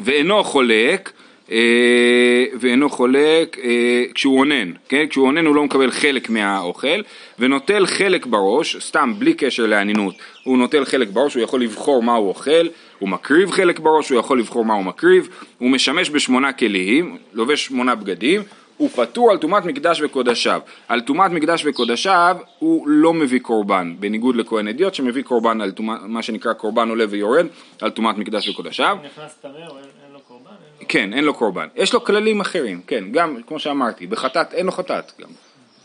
ואינו 0.05 0.45
חולק, 0.45 1.13
אה, 1.51 2.45
ואינו 2.61 2.91
חולק 2.91 3.59
אה, 3.59 4.05
כשהוא 4.15 4.39
אונן, 4.39 4.73
כן? 4.89 5.07
כשהוא 5.11 5.27
אונן 5.27 5.47
הוא 5.47 5.55
לא 5.55 5.65
מקבל 5.65 5.91
חלק 5.91 6.31
מהאוכל 6.31 7.01
ונוטל 7.39 7.87
חלק 7.87 8.27
בראש, 8.27 8.77
סתם 8.77 9.15
בלי 9.19 9.35
קשר 9.35 9.67
לאנינות, 9.67 10.15
הוא 10.45 10.59
נוטל 10.59 10.85
חלק 10.85 11.09
בראש, 11.09 11.35
הוא 11.35 11.43
יכול 11.43 11.63
לבחור 11.63 12.03
מה 12.03 12.15
הוא 12.15 12.29
אוכל, 12.29 12.69
הוא 12.99 13.09
מקריב 13.09 13.51
חלק 13.51 13.79
בראש, 13.79 14.09
הוא 14.11 14.19
יכול 14.19 14.39
לבחור 14.39 14.65
מה 14.65 14.75
הוא 14.75 14.85
מקריב, 14.85 15.29
הוא 15.59 15.71
משמש 15.71 16.11
בשמונה 16.11 16.53
כלים, 16.53 17.17
לובש 17.33 17.65
שמונה 17.65 17.95
בגדים, 17.95 18.43
הוא 18.81 18.89
פטור 18.89 19.31
על 19.31 19.39
טומאת 19.39 19.65
מקדש 19.65 20.01
וקודשיו. 20.01 20.61
על 20.89 21.01
טומאת 21.01 21.31
מקדש 21.31 21.65
וקודשיו 21.67 22.37
הוא 22.59 22.89
לא 22.89 23.15
מביא 23.15 23.41
קורבן, 23.41 23.95
בניגוד 23.99 24.37
לכהן 24.37 24.69
אדיוט 24.69 24.95
שמביא 24.95 25.23
קורבן 25.23 25.61
על 25.61 25.71
טומאת, 25.71 26.01
מה 26.03 26.23
שנקרא 26.23 26.53
קורבן 26.53 26.89
עולה 26.89 27.05
ויורד, 27.11 27.47
על 27.81 27.91
טומאת 27.91 28.17
מקדש 28.17 28.49
וקודשיו. 28.49 28.97
נכנס 29.05 29.35
טמא 29.41 29.51
או 29.51 29.79
אין 29.79 29.85
אין 30.05 30.13
לו 30.13 30.21
קורבן? 30.21 30.51
אין 30.51 30.81
לו- 30.81 30.87
כן, 30.89 31.13
אין 31.13 31.25
לו 31.25 31.35
קורבן. 31.35 31.69
יש 31.77 31.93
לו 31.95 32.05
כללים 32.05 32.41
אחרים, 32.41 32.81
כן, 32.87 33.05
גם, 33.13 33.43
כמו 33.47 33.59
שאמרתי, 33.59 34.07
בחטאת, 34.07 34.55
אין 34.55 34.67
לו 34.67 34.73
חטאת 34.73 35.13
גם. 35.21 35.29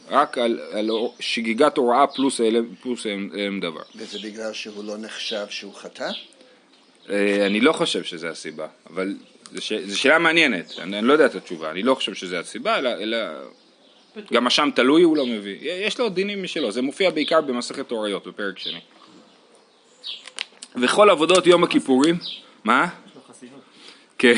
רק 0.09 0.37
על, 0.37 0.59
על 0.71 0.89
שגיגת 1.19 1.77
הוראה 1.77 2.07
פלוס 2.07 2.39
הלם 2.39 3.59
דבר. 3.59 3.81
וזה 3.95 4.17
בגלל 4.23 4.53
שהוא 4.53 4.83
לא 4.83 4.97
נחשב 4.97 5.45
שהוא 5.49 5.73
חטא? 5.73 6.09
אה, 7.09 7.45
אני 7.45 7.61
לא 7.61 7.71
חושב 7.73 8.03
שזה 8.03 8.29
הסיבה, 8.29 8.67
אבל 8.93 9.15
זו 9.85 9.99
שאלה 9.99 10.19
מעניינת, 10.19 10.73
אני, 10.79 10.99
אני 10.99 11.07
לא 11.07 11.13
יודע 11.13 11.25
את 11.25 11.35
התשובה, 11.35 11.71
אני 11.71 11.83
לא 11.83 11.95
חושב 11.95 12.13
שזה 12.13 12.39
הסיבה, 12.39 12.77
אלא, 12.77 12.89
אלא 12.89 13.17
גם 14.33 14.47
אשם 14.47 14.69
תלוי 14.75 15.03
הוא 15.03 15.17
לא 15.17 15.25
מביא, 15.25 15.57
יש 15.61 15.99
לו 15.99 16.09
דינים 16.09 16.43
משלו, 16.43 16.71
זה 16.71 16.81
מופיע 16.81 17.09
בעיקר 17.09 17.41
במסכת 17.41 17.91
הוריות 17.91 18.27
בפרק 18.27 18.59
שני. 18.59 18.79
וכל 20.81 21.09
עבודות 21.09 21.47
יום 21.47 21.63
הכיפורים, 21.63 22.15
מה? 22.63 22.87
כן, 24.17 24.33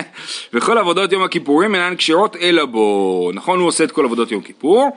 וכל 0.52 0.78
עבודות 0.78 1.12
יום 1.12 1.22
הכיפורים 1.22 1.74
אינן 1.74 1.96
כשרות 1.96 2.36
אלא 2.36 2.64
בו, 2.64 3.30
נכון 3.34 3.58
הוא 3.58 3.68
עושה 3.68 3.84
את 3.84 3.92
כל 3.92 4.04
עבודות 4.04 4.32
יום 4.32 4.42
כיפור, 4.42 4.90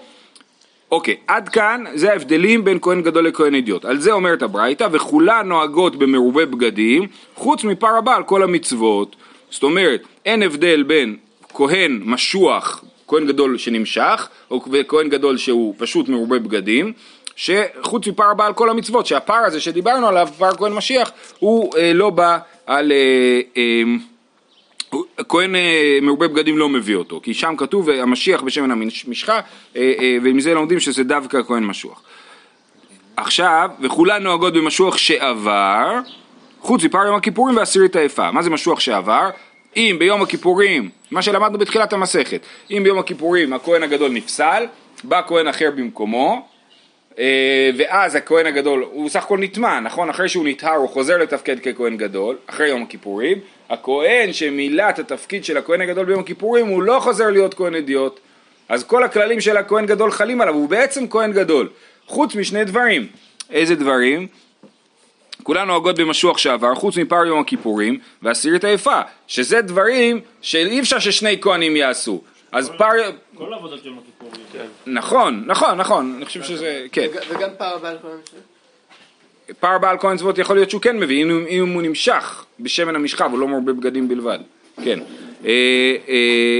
אוקיי, 0.91 1.17
עד 1.27 1.49
כאן 1.49 1.83
זה 1.93 2.11
ההבדלים 2.11 2.63
בין 2.63 2.77
כהן 2.81 3.01
גדול 3.01 3.27
לכהן 3.27 3.55
אידיוט, 3.55 3.85
על 3.85 3.99
זה 3.99 4.11
אומרת 4.11 4.41
הברייתא, 4.41 4.87
וכולן 4.91 5.47
נוהגות 5.47 5.95
במרובי 5.95 6.45
בגדים, 6.45 7.07
חוץ 7.35 7.63
מפר 7.63 7.97
הבא 7.97 8.15
על 8.15 8.23
כל 8.23 8.43
המצוות, 8.43 9.15
זאת 9.49 9.63
אומרת, 9.63 10.01
אין 10.25 10.43
הבדל 10.43 10.83
בין 10.83 11.15
כהן 11.53 12.01
משוח, 12.05 12.83
כהן 13.07 13.27
גדול 13.27 13.57
שנמשך, 13.57 14.27
או 14.51 14.61
וכהן 14.71 15.09
גדול 15.09 15.37
שהוא 15.37 15.75
פשוט 15.77 16.09
מרובה 16.09 16.39
בגדים, 16.39 16.93
שחוץ 17.35 18.07
מפר 18.07 18.23
הבא 18.31 18.45
על 18.45 18.53
כל 18.53 18.69
המצוות, 18.69 19.05
שהפר 19.05 19.33
הזה 19.33 19.61
שדיברנו 19.61 20.07
עליו, 20.07 20.29
פר 20.37 20.55
כהן 20.55 20.73
משיח, 20.73 21.11
הוא 21.39 21.77
אה, 21.77 21.93
לא 21.93 22.09
בא 22.09 22.37
על... 22.65 22.91
אה, 22.91 23.41
אה, 23.57 23.83
כהן 25.27 25.55
אה, 25.55 25.99
מרובה 26.01 26.27
בגדים 26.27 26.57
לא 26.57 26.69
מביא 26.69 26.95
אותו, 26.95 27.19
כי 27.23 27.33
שם 27.33 27.53
כתוב 27.57 27.89
אה, 27.89 28.01
המשיח 28.01 28.41
בשמן 28.41 28.71
המשחה, 28.71 29.39
אה, 29.75 29.93
אה, 29.99 30.17
ומזה 30.23 30.53
לומדים 30.53 30.79
שזה 30.79 31.03
דווקא 31.03 31.43
כהן 31.47 31.63
משוח. 31.63 32.01
עכשיו, 33.17 33.69
וכולן 33.81 34.23
נוהגות 34.23 34.53
במשוח 34.53 34.97
שעבר, 34.97 35.99
חוץ 36.61 36.83
מפר 36.83 37.05
יום 37.05 37.15
הכיפורים 37.15 37.57
ועשירית 37.57 37.95
היפה. 37.95 38.31
מה 38.31 38.41
זה 38.41 38.49
משוח 38.49 38.79
שעבר? 38.79 39.29
אם 39.77 39.95
ביום 39.99 40.21
הכיפורים, 40.21 40.89
מה 41.11 41.21
שלמדנו 41.21 41.57
בתחילת 41.57 41.93
המסכת, 41.93 42.41
אם 42.71 42.81
ביום 42.83 42.99
הכיפורים 42.99 43.53
הכהן 43.53 43.83
הגדול 43.83 44.11
נפסל, 44.11 44.65
בא 45.03 45.21
כהן 45.27 45.47
אחר 45.47 45.71
במקומו, 45.75 46.47
אה, 47.19 47.69
ואז 47.77 48.15
הכהן 48.15 48.45
הגדול, 48.45 48.85
הוא 48.91 49.09
סך 49.09 49.23
הכל 49.23 49.37
נטמע, 49.37 49.79
נכון? 49.79 50.09
אחרי 50.09 50.29
שהוא 50.29 50.45
נטהר 50.47 50.75
הוא 50.75 50.89
חוזר 50.89 51.17
לתפקד 51.17 51.59
ככהן 51.59 51.97
גדול, 51.97 52.37
אחרי 52.47 52.67
יום 52.67 52.83
הכיפורים. 52.83 53.37
הכהן 53.69 54.33
שמילא 54.33 54.89
את 54.89 54.99
התפקיד 54.99 55.45
של 55.45 55.57
הכהן 55.57 55.81
הגדול 55.81 56.05
ביום 56.05 56.19
הכיפורים, 56.19 56.67
הוא 56.67 56.83
לא 56.83 56.99
חוזר 56.99 57.29
להיות 57.29 57.53
כהן 57.53 57.75
אדיוט. 57.75 58.19
אז 58.69 58.83
כל 58.83 59.03
הכללים 59.03 59.41
של 59.41 59.57
הכהן 59.57 59.85
גדול 59.85 60.11
חלים 60.11 60.41
עליו, 60.41 60.53
הוא 60.53 60.69
בעצם 60.69 61.07
כהן 61.07 61.31
גדול. 61.31 61.69
חוץ 62.07 62.35
משני 62.35 62.63
דברים. 62.63 63.07
איזה 63.51 63.75
דברים? 63.75 64.27
כולן 65.43 65.67
נוהגות 65.67 65.99
במשוח 65.99 66.37
שעבר, 66.37 66.75
חוץ 66.75 66.97
מפר 66.97 67.25
יום 67.25 67.39
הכיפורים, 67.39 67.99
ועשירית 68.21 68.63
היפה, 68.63 68.99
שזה 69.27 69.61
דברים 69.61 70.19
שאי 70.41 70.79
אפשר 70.79 70.99
ששני 70.99 71.37
כהנים 71.41 71.75
יעשו. 71.75 72.21
אז 72.51 72.71
פר... 72.77 72.89
כל 73.35 73.53
עבודות 73.53 73.85
יום 73.85 73.99
הכיפורים. 73.99 74.69
נכון, 74.87 75.43
נכון, 75.45 75.77
נכון, 75.77 76.13
אני 76.17 76.25
חושב 76.25 76.43
שזה, 76.43 76.85
כן. 76.91 77.07
וג- 77.11 77.19
וגם 77.37 77.49
פער 77.57 77.77
בעל 77.77 77.97
כל 78.01 78.07
המשנה? 78.07 78.39
פער 79.59 79.77
בעל 79.77 79.97
כהן 79.99 80.17
צבאות 80.17 80.37
יכול 80.37 80.55
להיות 80.55 80.69
שהוא 80.69 80.81
כן 80.81 80.97
מביא, 80.99 81.23
אם, 81.49 81.69
הוא 81.73 81.81
נמשך 81.81 82.45
בשמן 82.59 82.95
המשחה 82.95 83.25
והוא 83.27 83.39
לא 83.39 83.47
מרבה 83.47 83.73
בגדים 83.73 84.07
בלבד, 84.07 84.39
כן. 84.83 84.99
אה, 85.45 85.51
אה, 86.09 86.15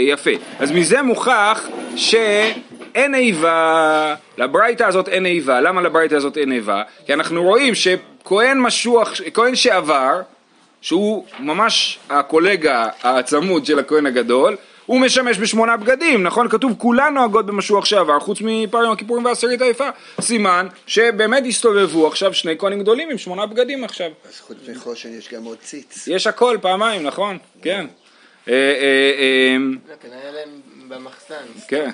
יפה. 0.07 0.29
אז 0.59 0.71
מזה 0.71 1.01
מוכח 1.01 1.67
שאין 2.93 3.15
איבה, 3.15 4.15
לברייתא 4.37 4.83
הזאת 4.83 5.07
אין 5.07 5.25
איבה. 5.25 5.61
למה 5.61 5.81
לברייתא 5.81 6.15
הזאת 6.15 6.37
אין 6.37 6.51
איבה? 6.51 6.83
כי 7.05 7.13
אנחנו 7.13 7.43
רואים 7.43 7.73
שכהן 7.75 8.59
משוח, 8.59 9.13
כהן 9.33 9.55
שעבר, 9.55 10.21
שהוא 10.81 11.25
ממש 11.39 11.99
הקולגה 12.09 12.89
הצמוד 13.03 13.65
של 13.65 13.79
הכהן 13.79 14.05
הגדול, 14.05 14.55
הוא 14.85 14.99
משמש 15.01 15.37
בשמונה 15.37 15.77
בגדים, 15.77 16.23
נכון? 16.23 16.49
כתוב 16.49 16.73
כולן 16.77 17.13
נוהגות 17.13 17.45
במשוח 17.45 17.85
שעבר, 17.85 18.19
חוץ 18.19 18.37
מפר 18.41 18.77
יום 18.77 18.91
הכיפורים 18.91 19.25
ועשירית 19.25 19.61
היפה. 19.61 19.89
סימן 20.21 20.67
שבאמת 20.87 21.43
הסתובבו 21.47 22.07
עכשיו 22.07 22.33
שני 22.33 22.57
כהנים 22.57 22.79
גדולים 22.79 23.09
עם 23.09 23.17
שמונה 23.17 23.45
בגדים 23.45 23.83
עכשיו. 23.83 24.09
אז 24.29 24.39
חוץ 24.39 24.57
מחושן 24.75 25.09
יש 25.17 25.33
גם 25.33 25.43
עוד 25.43 25.57
ציץ. 25.57 26.07
יש 26.07 26.27
הכל 26.27 26.57
פעמיים, 26.61 27.03
נכון? 27.03 27.37
כן. 27.61 27.87
אה, 28.47 28.53
אה, 28.53 29.11
אה, 29.19 29.57
לא, 29.89 29.95
כנראה 30.01 30.31
להם 30.31 30.49
במחסן. 30.87 31.35
כן. 31.67 31.89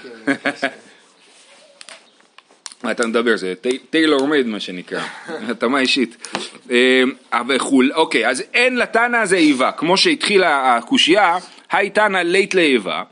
מה 2.85 2.91
אתה 2.91 3.07
מדבר? 3.07 3.37
זה 3.37 3.53
טיילור 3.89 4.27
מייד 4.27 4.47
מה 4.47 4.59
שנקרא, 4.59 5.01
התאמה 5.49 5.79
אישית. 5.79 6.27
אבל 7.33 7.59
חול, 7.59 7.91
אוקיי, 7.95 8.27
אז 8.27 8.43
אין 8.53 8.77
לתנא 8.77 9.17
הזה 9.17 9.35
איבה, 9.35 9.71
כמו 9.71 9.97
שהתחילה 9.97 10.75
הקושייה, 10.75 11.37
היי 11.71 11.89
תנא 11.89 12.17
לית 12.17 12.55
לאיבה, 12.55 13.03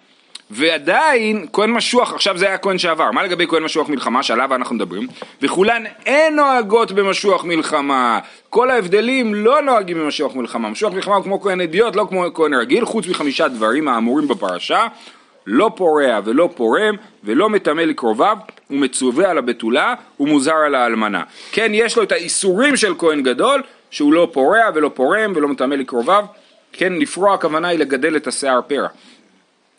ועדיין 0.51 1.45
כהן 1.53 1.71
משוח, 1.71 2.13
עכשיו 2.13 2.37
זה 2.37 2.47
היה 2.47 2.57
כהן 2.57 2.77
שעבר, 2.77 3.11
מה 3.11 3.23
לגבי 3.23 3.47
כהן 3.47 3.63
משוח 3.63 3.89
מלחמה 3.89 4.23
שעליו 4.23 4.55
אנחנו 4.55 4.75
מדברים? 4.75 5.07
וכולן 5.41 5.83
אין 6.05 6.35
נוהגות 6.35 6.91
במשוח 6.91 7.43
מלחמה, 7.43 8.19
כל 8.49 8.69
ההבדלים 8.69 9.35
לא 9.35 9.61
נוהגים 9.61 9.97
במשוח 9.97 10.35
מלחמה, 10.35 10.69
משוח 10.69 10.93
מלחמה 10.93 11.15
הוא 11.15 11.23
כמו 11.23 11.41
כהן 11.41 11.61
אדיוט, 11.61 11.95
לא 11.95 12.05
כמו 12.09 12.33
כהן 12.33 12.53
רגיל, 12.53 12.85
חוץ 12.85 13.07
מחמישה 13.07 13.47
דברים 13.47 13.87
האמורים 13.87 14.27
בפרשה, 14.27 14.87
לא 15.47 15.71
פורע 15.75 16.19
ולא 16.25 16.49
פורם 16.55 16.95
ולא 17.23 17.49
מטמא 17.49 17.81
לקרוביו, 17.81 18.37
הוא 18.67 18.79
מצווה 18.79 19.29
על 19.29 19.37
הבתולה 19.37 19.93
ומוזר 20.19 20.55
על 20.55 20.75
האלמנה. 20.75 21.23
כן, 21.51 21.71
יש 21.73 21.97
לו 21.97 22.03
את 22.03 22.11
האיסורים 22.11 22.77
של 22.77 22.93
כהן 22.97 23.23
גדול, 23.23 23.61
שהוא 23.91 24.13
לא 24.13 24.29
פורע 24.33 24.61
ולא 24.73 24.91
פורם 24.93 25.33
ולא 25.35 25.47
מטמא 25.47 25.75
לקרוביו, 25.75 26.25
כן, 26.73 26.93
לפרוע 26.93 27.33
הכוונה 27.33 27.67
היא 27.67 27.79
לגדל 27.79 28.15
את 28.15 28.27
השיער 28.27 28.61
פרע. 28.67 28.87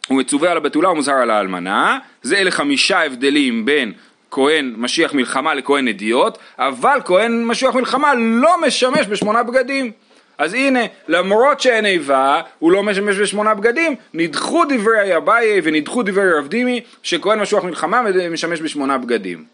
הוא 0.08 0.18
מצווה 0.18 0.50
על 0.50 0.56
הבתולה 0.56 0.90
ומוזר 0.90 1.12
על 1.12 1.30
האלמנה, 1.30 1.98
זה 2.22 2.36
אלה 2.36 2.50
חמישה 2.50 3.04
הבדלים 3.04 3.64
בין 3.64 3.92
כהן 4.30 4.74
משיח 4.76 5.14
מלחמה 5.14 5.54
לכהן 5.54 5.88
אדיוט, 5.88 6.38
אבל 6.58 6.98
כהן 7.04 7.44
משיח 7.44 7.74
מלחמה 7.74 8.14
לא 8.14 8.60
משמש 8.66 9.06
בשמונה 9.06 9.42
בגדים. 9.42 9.92
אז 10.38 10.54
הנה, 10.54 10.80
למרות 11.08 11.60
שאין 11.60 11.86
איבה, 11.86 12.42
הוא 12.58 12.72
לא 12.72 12.82
משמש 12.82 13.16
בשמונה 13.16 13.54
בגדים, 13.54 13.96
נדחו 14.14 14.64
דברי 14.68 15.16
אביי 15.16 15.60
ונדחו 15.64 16.02
דברי 16.02 16.32
רב 16.38 16.48
דימי, 16.48 16.80
שכהן 17.02 17.40
משיח 17.40 17.64
מלחמה 17.64 18.02
משמש 18.30 18.60
בשמונה 18.60 18.98
בגדים. 18.98 19.44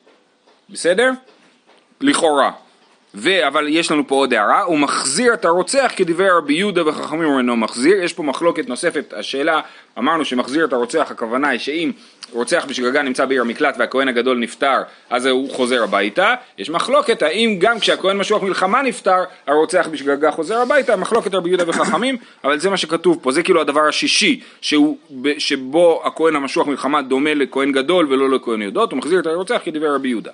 בסדר? 0.70 1.10
לכאורה. 2.00 2.50
ו, 3.14 3.46
אבל 3.46 3.68
יש 3.68 3.90
לנו 3.90 4.06
פה 4.06 4.14
עוד 4.14 4.34
הערה, 4.34 4.62
הוא 4.62 4.78
מחזיר 4.78 5.34
את 5.34 5.44
הרוצח 5.44 5.92
כדברי 5.96 6.30
רבי 6.30 6.54
יהודה 6.54 6.88
וחכמים 6.88 7.28
הוא 7.28 7.38
אינו 7.38 7.56
מחזיר, 7.56 8.02
יש 8.02 8.12
פה 8.12 8.22
מחלוקת 8.22 8.68
נוספת, 8.68 9.14
השאלה, 9.16 9.60
אמרנו 9.98 10.24
שמחזיר 10.24 10.64
את 10.64 10.72
הרוצח, 10.72 11.10
הכוונה 11.10 11.48
היא 11.48 11.58
שאם 11.58 11.92
רוצח 12.32 12.64
בשגגה 12.68 13.02
נמצא 13.02 13.24
בעיר 13.24 13.40
המקלט 13.40 13.76
והכהן 13.78 14.08
הגדול 14.08 14.38
נפטר, 14.38 14.82
אז 15.10 15.26
הוא 15.26 15.50
חוזר 15.50 15.82
הביתה, 15.82 16.34
יש 16.58 16.70
מחלוקת 16.70 17.22
האם 17.22 17.56
גם 17.58 17.80
כשהכהן 17.80 18.16
משוח 18.16 18.42
מלחמה 18.42 18.82
נפטר, 18.82 19.24
הרוצח 19.46 19.88
בשגגה 19.90 20.30
חוזר 20.30 20.60
הביתה, 20.60 20.96
מחלוקת 20.96 21.34
רבי 21.34 21.48
יהודה 21.48 21.64
וחכמים, 21.68 22.16
אבל 22.44 22.58
זה 22.58 22.70
מה 22.70 22.76
שכתוב 22.76 23.18
פה, 23.22 23.32
זה 23.32 23.42
כאילו 23.42 23.60
הדבר 23.60 23.88
השישי, 23.88 24.40
שהוא, 24.60 24.98
שבו 25.38 26.02
הכהן 26.04 26.36
המשוח 26.36 26.66
מלחמה 26.66 27.02
דומה 27.02 27.34
לכהן 27.34 27.72
גדול 27.72 28.06
ולא 28.12 28.30
לכהן 28.30 28.62
יודות, 28.62 28.92
הוא 28.92 28.98
מחזיר 28.98 29.20
את 29.20 29.26
הרוצח 29.26 29.60
כדברי 29.64 29.88
רבי 29.88 30.08
יהודה. 30.08 30.30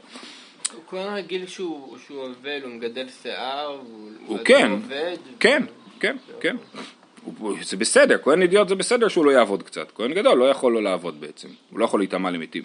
כהן 0.91 1.15
רגיל 1.15 1.47
שהוא 1.47 1.97
אבל, 2.29 2.63
הוא 2.63 2.73
מגדל 2.73 3.07
שיער, 3.23 3.79
הוא 4.27 4.39
כן, 4.45 4.71
עובד. 4.71 5.17
כן, 5.41 5.63
כן, 6.01 6.17
כן. 6.41 6.57
הוא- 7.25 7.57
זה 7.63 7.77
בסדר, 7.77 8.17
כהן 8.23 8.43
אידיוט 8.43 8.69
זה 8.69 8.75
בסדר 8.75 9.09
שהוא 9.09 9.25
לא 9.27 9.31
יעבוד 9.31 9.63
קצת. 9.63 9.87
כהן 9.95 10.13
גדול 10.15 10.39
לא 10.39 10.51
יכול 10.51 10.73
לא 10.73 10.83
לעבוד 10.83 11.21
בעצם, 11.21 11.49
הוא 11.71 11.79
לא 11.81 11.85
יכול 11.85 12.01
להיטמע 12.01 12.31
למתים. 12.31 12.63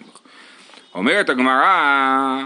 אומרת 0.94 1.28
הגמרא, 1.30 2.44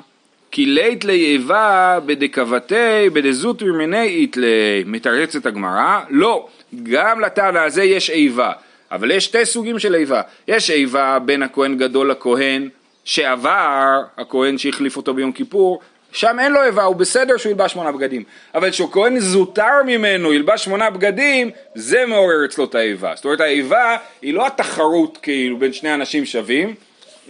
כי 0.50 0.66
לית 0.66 1.04
לי 1.04 1.24
איבה 1.24 1.98
בדקבתי 2.06 3.10
בדזוטר 3.12 3.72
מיני 3.72 4.02
איתלי, 4.02 4.46
מתרצת 4.86 5.46
הגמרא, 5.46 6.00
לא, 6.10 6.48
גם 6.82 7.20
לטענה 7.20 7.62
הזה 7.64 7.82
יש 7.84 8.10
איבה, 8.10 8.52
אבל 8.90 9.10
יש 9.10 9.24
שתי 9.24 9.44
סוגים 9.46 9.78
של 9.78 9.94
איבה, 9.94 10.20
יש 10.48 10.70
איבה 10.70 11.18
בין 11.18 11.42
הכהן 11.42 11.76
גדול 11.78 12.10
לכהן 12.10 12.68
שעבר, 13.06 14.02
הכהן 14.18 14.58
שהחליף 14.58 14.96
אותו 14.96 15.14
ביום 15.14 15.32
כיפור, 15.32 15.80
שם 16.12 16.36
אין 16.40 16.52
לו 16.52 16.64
איבה, 16.64 16.82
הוא 16.82 16.96
בסדר 16.96 17.36
שהוא 17.36 17.50
ילבש 17.50 17.72
שמונה 17.72 17.92
בגדים, 17.92 18.22
אבל 18.54 18.70
כשכהן 18.70 19.18
זוטר 19.18 19.82
ממנו 19.86 20.32
ילבש 20.32 20.64
שמונה 20.64 20.90
בגדים, 20.90 21.50
זה 21.74 22.06
מעורר 22.06 22.44
אצלו 22.44 22.64
את 22.64 22.74
האיבה. 22.74 23.12
זאת 23.16 23.24
אומרת 23.24 23.40
האיבה 23.40 23.96
היא 24.22 24.34
לא 24.34 24.46
התחרות 24.46 25.18
כאילו 25.22 25.58
בין 25.58 25.72
שני 25.72 25.94
אנשים 25.94 26.24
שווים, 26.24 26.74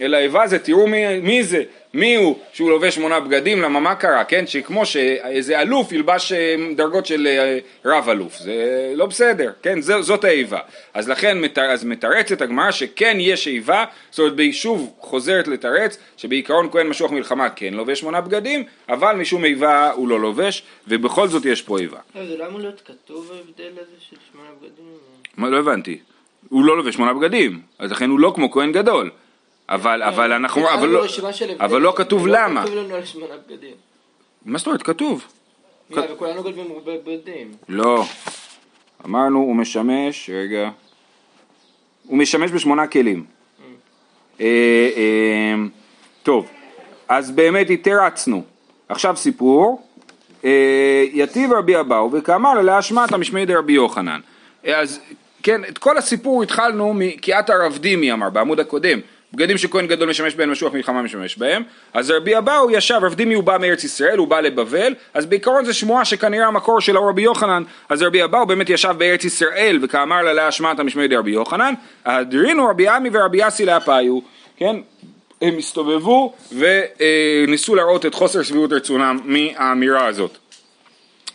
אלא 0.01 0.17
איבה 0.17 0.47
זה 0.47 0.59
תראו 0.59 0.87
מי, 0.87 1.19
מי 1.19 1.43
זה, 1.43 1.63
מי 1.93 2.15
הוא 2.15 2.39
שהוא 2.53 2.69
לובש 2.69 2.95
שמונה 2.95 3.19
בגדים, 3.19 3.61
למה 3.61 3.79
מה 3.79 3.95
קרה, 3.95 4.23
כן? 4.23 4.47
שכמו 4.47 4.85
שאיזה 4.85 5.61
אלוף 5.61 5.91
ילבש 5.91 6.31
אה, 6.31 6.55
דרגות 6.75 7.05
של 7.05 7.27
אה, 7.27 7.59
רב 7.85 8.09
אלוף, 8.09 8.37
זה 8.37 8.91
לא 8.95 9.05
בסדר, 9.05 9.51
כן? 9.61 9.81
זה, 9.81 10.01
זאת 10.01 10.23
האיבה. 10.23 10.59
אז 10.93 11.09
לכן 11.09 11.37
אז 11.57 11.83
מתרצת 11.83 12.41
הגמרא 12.41 12.71
שכן 12.71 13.17
יש 13.19 13.47
איבה, 13.47 13.85
זאת 14.11 14.19
אומרת 14.19 14.53
שוב 14.53 14.93
חוזרת 14.99 15.47
לתרץ 15.47 15.97
שבעיקרון 16.17 16.69
כהן 16.71 16.87
משוח 16.87 17.11
מלחמה 17.11 17.49
כן 17.49 17.73
לובש 17.73 17.99
שמונה 17.99 18.21
בגדים, 18.21 18.63
אבל 18.89 19.15
משום 19.15 19.45
איבה 19.45 19.91
הוא 19.91 20.07
לא 20.07 20.19
לובש, 20.19 20.63
ובכל 20.87 21.27
זאת 21.27 21.45
יש 21.45 21.61
פה 21.61 21.79
איבה. 21.79 21.99
זה 22.27 22.37
לא 22.37 22.47
אמור 22.47 22.59
להיות 22.59 22.81
כתוב 22.85 23.31
ההבדל 23.31 23.71
הזה 23.81 23.95
של 24.09 24.15
שמונה 24.31 24.49
בגדים? 24.61 24.85
מה, 25.37 25.49
לא 25.49 25.59
הבנתי. 25.59 25.99
הוא 26.49 26.65
לא 26.65 26.77
לובש 26.77 26.93
שמונה 26.93 27.13
בגדים, 27.13 27.61
אז 27.79 27.91
לכן 27.91 28.09
הוא 28.09 28.19
לא 28.19 28.31
כמו 28.35 28.51
כהן 28.51 28.71
גדול. 28.71 29.09
אבל, 29.69 30.03
אבל 30.03 30.31
אנחנו, 30.33 30.69
אבל 30.73 30.87
לא, 30.87 31.05
אבל 31.59 31.81
לא 31.81 31.93
כתוב 31.95 32.27
לא 32.27 32.33
למה. 32.39 32.63
כתוב 32.63 32.75
לנו 32.75 32.95
על 32.95 33.05
שמונה 33.05 33.33
בגדים. 33.47 33.75
מה 34.45 34.57
זאת 34.57 34.67
אומרת? 34.67 34.83
כתוב. 34.83 35.25
וכולנו 35.91 36.43
גונבים 36.43 36.71
הרבה 36.71 36.91
בגדים. 37.05 37.51
לא. 37.69 38.05
אמרנו, 39.05 39.39
הוא 39.39 39.55
משמש, 39.55 40.29
רגע. 40.33 40.69
הוא 42.03 42.17
משמש 42.17 42.51
בשמונה 42.51 42.87
כלים. 42.87 43.25
אה, 44.41 44.45
אה, 44.95 45.55
טוב, 46.23 46.49
אז 47.07 47.31
באמת 47.31 47.69
התרצנו. 47.69 48.43
עכשיו 48.89 49.15
סיפור. 49.15 49.87
אה, 50.45 51.03
יתיב 51.13 51.53
רבי 51.53 51.79
אבאו 51.79 52.11
וכאמר 52.11 52.53
לה 52.53 52.61
להשמעת 52.61 53.13
המשמעי 53.13 53.45
דרבי 53.45 53.73
יוחנן. 53.73 54.19
אז 54.67 54.99
כן, 55.43 55.61
את 55.65 55.77
כל 55.77 55.97
הסיפור 55.97 56.43
התחלנו 56.43 56.93
מקיאת 56.93 57.49
הרב 57.49 57.77
דימי 57.77 58.13
אמר 58.13 58.29
בעמוד 58.29 58.59
הקודם. 58.59 58.99
בגדים 59.33 59.57
שכהן 59.57 59.87
גדול 59.87 60.09
משמש 60.09 60.35
בהם, 60.35 60.51
משוח 60.51 60.73
מלחמה 60.73 61.01
משמש 61.01 61.37
בהם, 61.37 61.63
אז 61.93 62.11
רבי 62.11 62.37
אבאו 62.37 62.71
ישב, 62.71 62.99
רב 63.01 63.13
דימי 63.13 63.33
הוא 63.33 63.43
בא 63.43 63.57
מארץ 63.61 63.83
ישראל, 63.83 64.17
הוא 64.17 64.27
בא 64.27 64.39
לבבל, 64.39 64.93
אז 65.13 65.25
בעיקרון 65.25 65.65
זה 65.65 65.73
שמועה 65.73 66.05
שכנראה 66.05 66.47
המקור 66.47 66.81
שלה 66.81 66.99
הוא 66.99 67.09
רבי 67.09 67.21
יוחנן, 67.21 67.63
אז 67.89 68.01
רבי 68.01 68.23
אבאו 68.23 68.45
באמת 68.45 68.69
ישב 68.69 68.95
בארץ 68.97 69.23
ישראל, 69.23 69.79
וכאמר 69.81 70.21
לה 70.21 70.33
להשמעת 70.33 70.79
המשמעי 70.79 71.07
דרבי 71.07 71.31
יוחנן, 71.31 71.73
הדרינו 72.05 72.67
רבי 72.67 72.87
עמי 72.87 73.09
ורבי 73.13 73.37
יאסי 73.37 73.65
לאפיו, 73.65 74.19
כן? 74.57 74.75
הם 75.41 75.57
הסתובבו 75.57 76.33
וניסו 76.51 77.75
להראות 77.75 78.05
את 78.05 78.13
חוסר 78.13 78.43
שביעות 78.43 78.73
רצונם 78.73 79.19
מהאמירה 79.23 80.05
הזאת. 80.05 80.37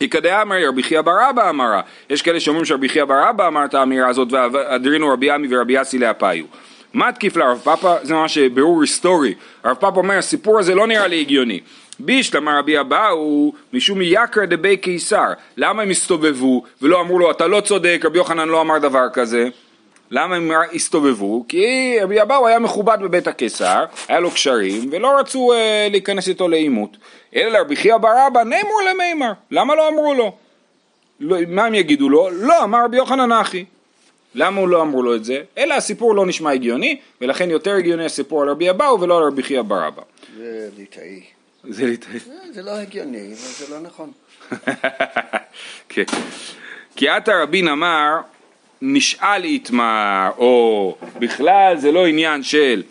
איכא 0.01 0.41
אמר 0.41 0.67
רבי 0.67 0.83
חייא 0.83 1.01
בר 1.01 1.29
אבא 1.29 1.49
אמרה, 1.49 1.81
יש 2.09 2.21
כאלה 2.21 2.39
שאומרים 2.39 2.65
שרבי 2.65 2.89
חייא 2.89 3.05
בר 3.05 3.29
אבא 3.29 3.47
אמר 3.47 3.65
את 3.65 3.73
האמירה 3.73 4.07
הזאת 4.07 4.27
והדרינו 4.31 5.09
רבי 5.09 5.31
עמי 5.31 5.47
ורבי 5.55 5.73
יאסי 5.73 5.99
לאפיו. 5.99 6.45
מה 6.93 7.11
תקיף 7.11 7.35
לרב 7.35 7.61
פאפא? 7.63 7.95
זה 8.01 8.13
ממש 8.13 8.37
בירור 8.37 8.81
היסטורי. 8.81 9.33
הרב 9.63 9.75
פאפא 9.75 9.97
אומר 9.97 10.17
הסיפור 10.17 10.59
הזה 10.59 10.75
לא 10.75 10.87
נראה 10.87 11.07
לי 11.07 11.21
הגיוני. 11.21 11.59
בישלמה 11.99 12.59
רבי 12.59 12.79
אבאו 12.79 13.53
משום 13.73 14.01
יקרא 14.01 14.45
דבי 14.45 14.77
קיסר. 14.77 15.33
למה 15.57 15.81
הם 15.81 15.89
הסתובבו 15.89 16.63
ולא 16.81 17.01
אמרו 17.01 17.19
לו 17.19 17.31
אתה 17.31 17.47
לא 17.47 17.61
צודק, 17.61 18.01
רבי 18.05 18.17
יוחנן 18.17 18.47
לא 18.47 18.61
אמר 18.61 18.77
דבר 18.77 19.09
כזה? 19.13 19.47
למה 20.11 20.35
הם 20.35 20.51
הסתובבו? 20.73 21.45
כי 21.47 21.95
רבי 22.01 22.21
אבאו 22.21 22.47
היה 22.47 22.59
מכובד 22.59 22.97
בבית 23.01 23.27
הקיסר, 23.27 23.85
היה 24.07 24.19
לו 24.19 24.31
קשרים, 24.31 24.89
ולא 24.91 25.19
רצו 25.19 25.53
אה, 25.53 25.87
להיכנס 25.91 26.27
איתו 26.27 26.47
לעימות. 26.47 26.97
אלא 27.35 27.49
לרבי 27.49 27.75
חייא 27.75 27.97
בר 27.97 28.27
אבא 28.27 28.43
נאמר 28.43 28.91
למימר, 28.91 29.31
למה 29.51 29.75
לא 29.75 29.89
אמרו 29.89 30.13
לו? 30.13 30.35
לא, 31.19 31.37
מה 31.47 31.65
הם 31.65 31.75
יגידו 31.75 32.09
לו? 32.09 32.29
לא, 32.31 32.63
אמר 32.63 32.85
רבי 32.85 32.97
יוחנן 32.97 33.31
אחי. 33.31 33.65
למה 34.35 34.59
הוא 34.61 34.69
לא 34.69 34.81
אמרו 34.81 35.03
לו 35.03 35.15
את 35.15 35.25
זה? 35.25 35.41
אלא 35.57 35.73
הסיפור 35.73 36.15
לא 36.15 36.25
נשמע 36.25 36.51
הגיוני, 36.51 36.99
ולכן 37.21 37.49
יותר 37.49 37.71
הגיוני 37.71 38.05
הסיפור 38.05 38.41
על 38.41 38.49
רבי 38.49 38.69
אבאו 38.69 39.01
ולא 39.01 39.17
על 39.17 39.23
רבי 39.23 39.43
חייא 39.43 39.61
בר 39.61 39.87
אבא. 39.87 40.01
זה 40.37 40.69
ליטאי. 40.77 41.21
זה 41.69 41.85
ליטאי. 41.85 42.19
זה 42.51 42.61
לא 42.61 42.71
הגיוני, 42.71 43.35
זה 43.35 43.65
לא 43.75 43.79
נכון. 43.79 44.11
כן. 45.89 46.03
כי 46.95 47.09
עתה 47.09 47.31
רבין 47.43 47.67
אמר 47.67 48.17
נשאל 48.81 49.43
איתמר, 49.43 50.29
או 50.37 50.95
בכלל 51.19 51.77
זה 51.77 51.91
לא 51.91 52.07
עניין 52.07 52.43
של, 52.43 52.83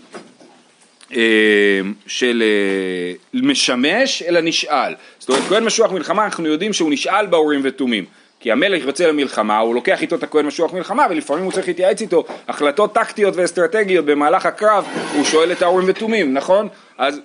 אה, 1.12 1.80
של 2.06 2.42
אה, 2.42 3.40
משמש, 3.42 4.22
אלא 4.22 4.40
נשאל. 4.40 4.94
זאת 5.18 5.28
אומרת, 5.28 5.42
כהן 5.48 5.64
משוח 5.64 5.92
מלחמה, 5.92 6.24
אנחנו 6.24 6.46
יודעים 6.46 6.72
שהוא 6.72 6.90
נשאל 6.92 7.26
באורים 7.26 7.60
ותומים. 7.64 8.04
כי 8.42 8.52
המלך 8.52 8.84
יוצא 8.84 9.06
למלחמה, 9.06 9.58
הוא 9.58 9.74
לוקח 9.74 10.02
איתו 10.02 10.16
את 10.16 10.22
הכהן 10.22 10.46
משוח 10.46 10.72
מלחמה, 10.72 11.06
ולפעמים 11.10 11.44
הוא 11.44 11.52
צריך 11.52 11.68
להתייעץ 11.68 12.00
איתו 12.00 12.24
החלטות 12.48 12.94
טקטיות 12.94 13.36
ואסטרטגיות 13.36 14.04
במהלך 14.04 14.46
הקרב, 14.46 14.86
הוא 15.14 15.24
שואל 15.24 15.52
את 15.52 15.62
האורים 15.62 15.86
ותומים, 15.88 16.34
נכון? 16.34 16.68
אז 16.98 17.20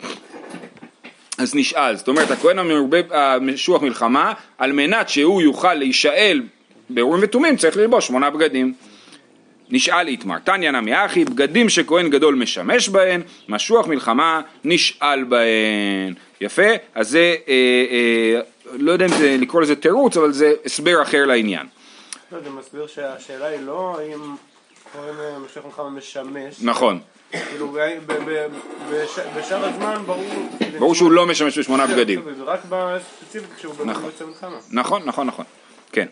אז 1.37 1.55
נשאל, 1.55 1.95
זאת 1.95 2.07
אומרת 2.07 2.31
הכהן 2.31 2.57
המשוח 3.11 3.81
מלחמה 3.81 4.33
על 4.57 4.71
מנת 4.71 5.09
שהוא 5.09 5.41
יוכל 5.41 5.73
להישאל 5.73 6.41
באורים 6.89 7.23
ותומים 7.23 7.57
צריך 7.57 7.77
ללבוש 7.77 8.07
שמונה 8.07 8.29
בגדים. 8.29 8.73
נשאל 9.69 10.07
איתמר, 10.07 10.39
תניא 10.39 10.71
נמי 10.71 11.05
אחי, 11.05 11.25
בגדים 11.25 11.69
שכהן 11.69 12.09
גדול 12.09 12.35
משמש 12.35 12.89
בהן, 12.89 13.21
משוח 13.49 13.87
מלחמה 13.87 14.41
נשאל 14.63 15.23
בהן. 15.23 16.13
יפה, 16.41 16.71
אז 16.95 17.09
זה, 17.09 17.35
אה, 17.47 17.53
אה, 17.91 18.41
לא 18.73 18.91
יודע 18.91 19.05
אם 19.05 19.11
זה 19.11 19.35
לקרוא 19.39 19.61
לזה 19.61 19.75
תירוץ, 19.75 20.17
אבל 20.17 20.31
זה 20.31 20.53
הסבר 20.65 21.01
אחר 21.01 21.25
לעניין. 21.25 21.67
לא, 22.31 22.39
זה 22.43 22.49
מסביר 22.49 22.87
שהשאלה 22.87 23.45
היא 23.45 23.61
לא 23.61 23.99
האם 23.99 24.35
כהן 24.93 25.41
משיח 25.45 25.65
מלחמה 25.65 25.89
משמש. 25.89 26.55
נכון, 26.61 26.99
כאילו, 27.31 27.77
בשאר 29.35 29.65
הזמן 29.65 30.03
ברור... 30.05 30.49
ברור 30.79 30.95
שהוא 30.95 31.11
לא 31.11 31.25
משמש 31.25 31.59
בשמונה 31.59 31.87
בגדים. 31.87 32.21
זה 32.37 32.43
רק 32.43 32.59
בספציפית 32.69 33.49
כשהוא 33.57 33.73
באמת 33.73 33.89
נכון. 33.89 34.11
מלחמה. 34.27 34.57
נכון, 34.71 35.01
נכון, 35.05 35.27
נכון, 35.27 35.45
כן. 35.91 36.07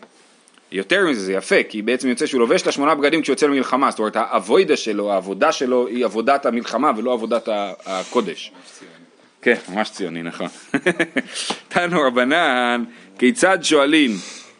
יותר 0.72 1.06
מזה, 1.06 1.20
זה 1.20 1.32
יפה, 1.32 1.62
כי 1.68 1.82
בעצם 1.82 2.08
יוצא 2.08 2.26
שהוא 2.26 2.40
לובש 2.40 2.62
את 2.62 2.66
השמונה 2.66 2.94
בגדים 2.94 3.22
כשהוא 3.22 3.32
יוצא 3.32 3.46
למלחמה, 3.46 3.90
זאת 3.90 3.98
אומרת 3.98 4.16
האבוידה 4.16 4.76
שלו, 4.76 5.12
העבודה 5.12 5.52
שלו 5.52 5.86
היא 5.86 6.04
עבודת 6.04 6.46
המלחמה 6.46 6.92
ולא 6.96 7.12
עבודת 7.12 7.48
הקודש. 7.86 8.52
כן, 9.46 9.54
ממש 9.74 9.90
ציוני, 9.90 10.22
נכון. 10.22 10.46
תנו 11.68 12.00
רבנן, 12.00 12.84
כיצד 13.18 13.58
שואלין? 13.62 14.12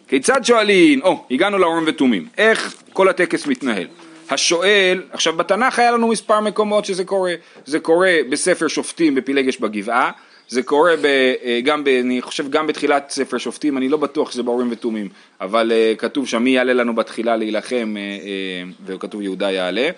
כיצד 0.08 0.44
שואלין? 0.44 1.00
או, 1.00 1.24
הגענו 1.30 1.58
לאורים 1.58 1.84
ותומים. 1.86 2.28
איך 2.38 2.74
כל 2.92 3.08
הטקס 3.08 3.46
מתנהל? 3.46 3.86
השואל, 4.30 5.02
עכשיו 5.10 5.36
בתנ"ך 5.36 5.78
היה 5.78 5.90
לנו 5.90 6.08
מספר 6.08 6.40
מקומות 6.40 6.84
שזה 6.84 7.04
קורה. 7.04 7.34
זה 7.64 7.80
קורה 7.80 8.12
בספר 8.30 8.68
שופטים 8.68 9.14
בפילגש 9.14 9.56
בגבעה, 9.56 10.10
זה 10.48 10.62
קורה 10.62 10.96
ב, 10.96 11.04
אה, 11.04 11.60
גם, 11.64 11.84
ב, 11.84 11.88
אני 11.88 12.22
חושב 12.22 12.50
גם 12.50 12.66
בתחילת 12.66 13.10
ספר 13.10 13.38
שופטים, 13.38 13.76
אני 13.76 13.88
לא 13.88 13.96
בטוח 13.96 14.30
שזה 14.30 14.42
באורים 14.42 14.68
ותומים, 14.70 15.08
אבל 15.40 15.72
uh, 15.72 15.98
כתוב 15.98 16.28
שם 16.28 16.42
מי 16.42 16.50
יעלה 16.50 16.72
לנו 16.72 16.94
בתחילה 16.94 17.36
להילחם, 17.36 17.94
uh, 17.96 18.22
uh, 18.70 18.82
וכתוב 18.86 19.22
יהודה 19.22 19.50
יעלה. 19.50 19.90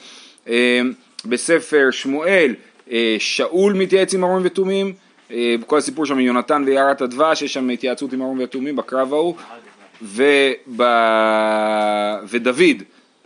Uh, 0.46 0.51
בספר 1.24 1.88
שמואל 1.90 2.55
שאול 3.18 3.72
מתייעץ 3.72 4.14
עם 4.14 4.22
אורים 4.22 4.42
ותומים, 4.46 4.92
uh, 5.29 5.33
כל 5.66 5.79
הסיפור 5.79 6.07
שם 6.07 6.20
יונתן 6.20 6.62
ויערת 6.66 7.01
הדבש, 7.01 7.42
יש 7.42 7.55
שם 7.55 7.68
התייעצות 7.68 8.12
עם 8.12 8.20
אורים 8.20 8.40
ותומים 8.42 8.77
בקרב 8.77 9.14
ההוא, 9.14 9.35
וב... 10.03 10.83
ודוד, 12.29 12.83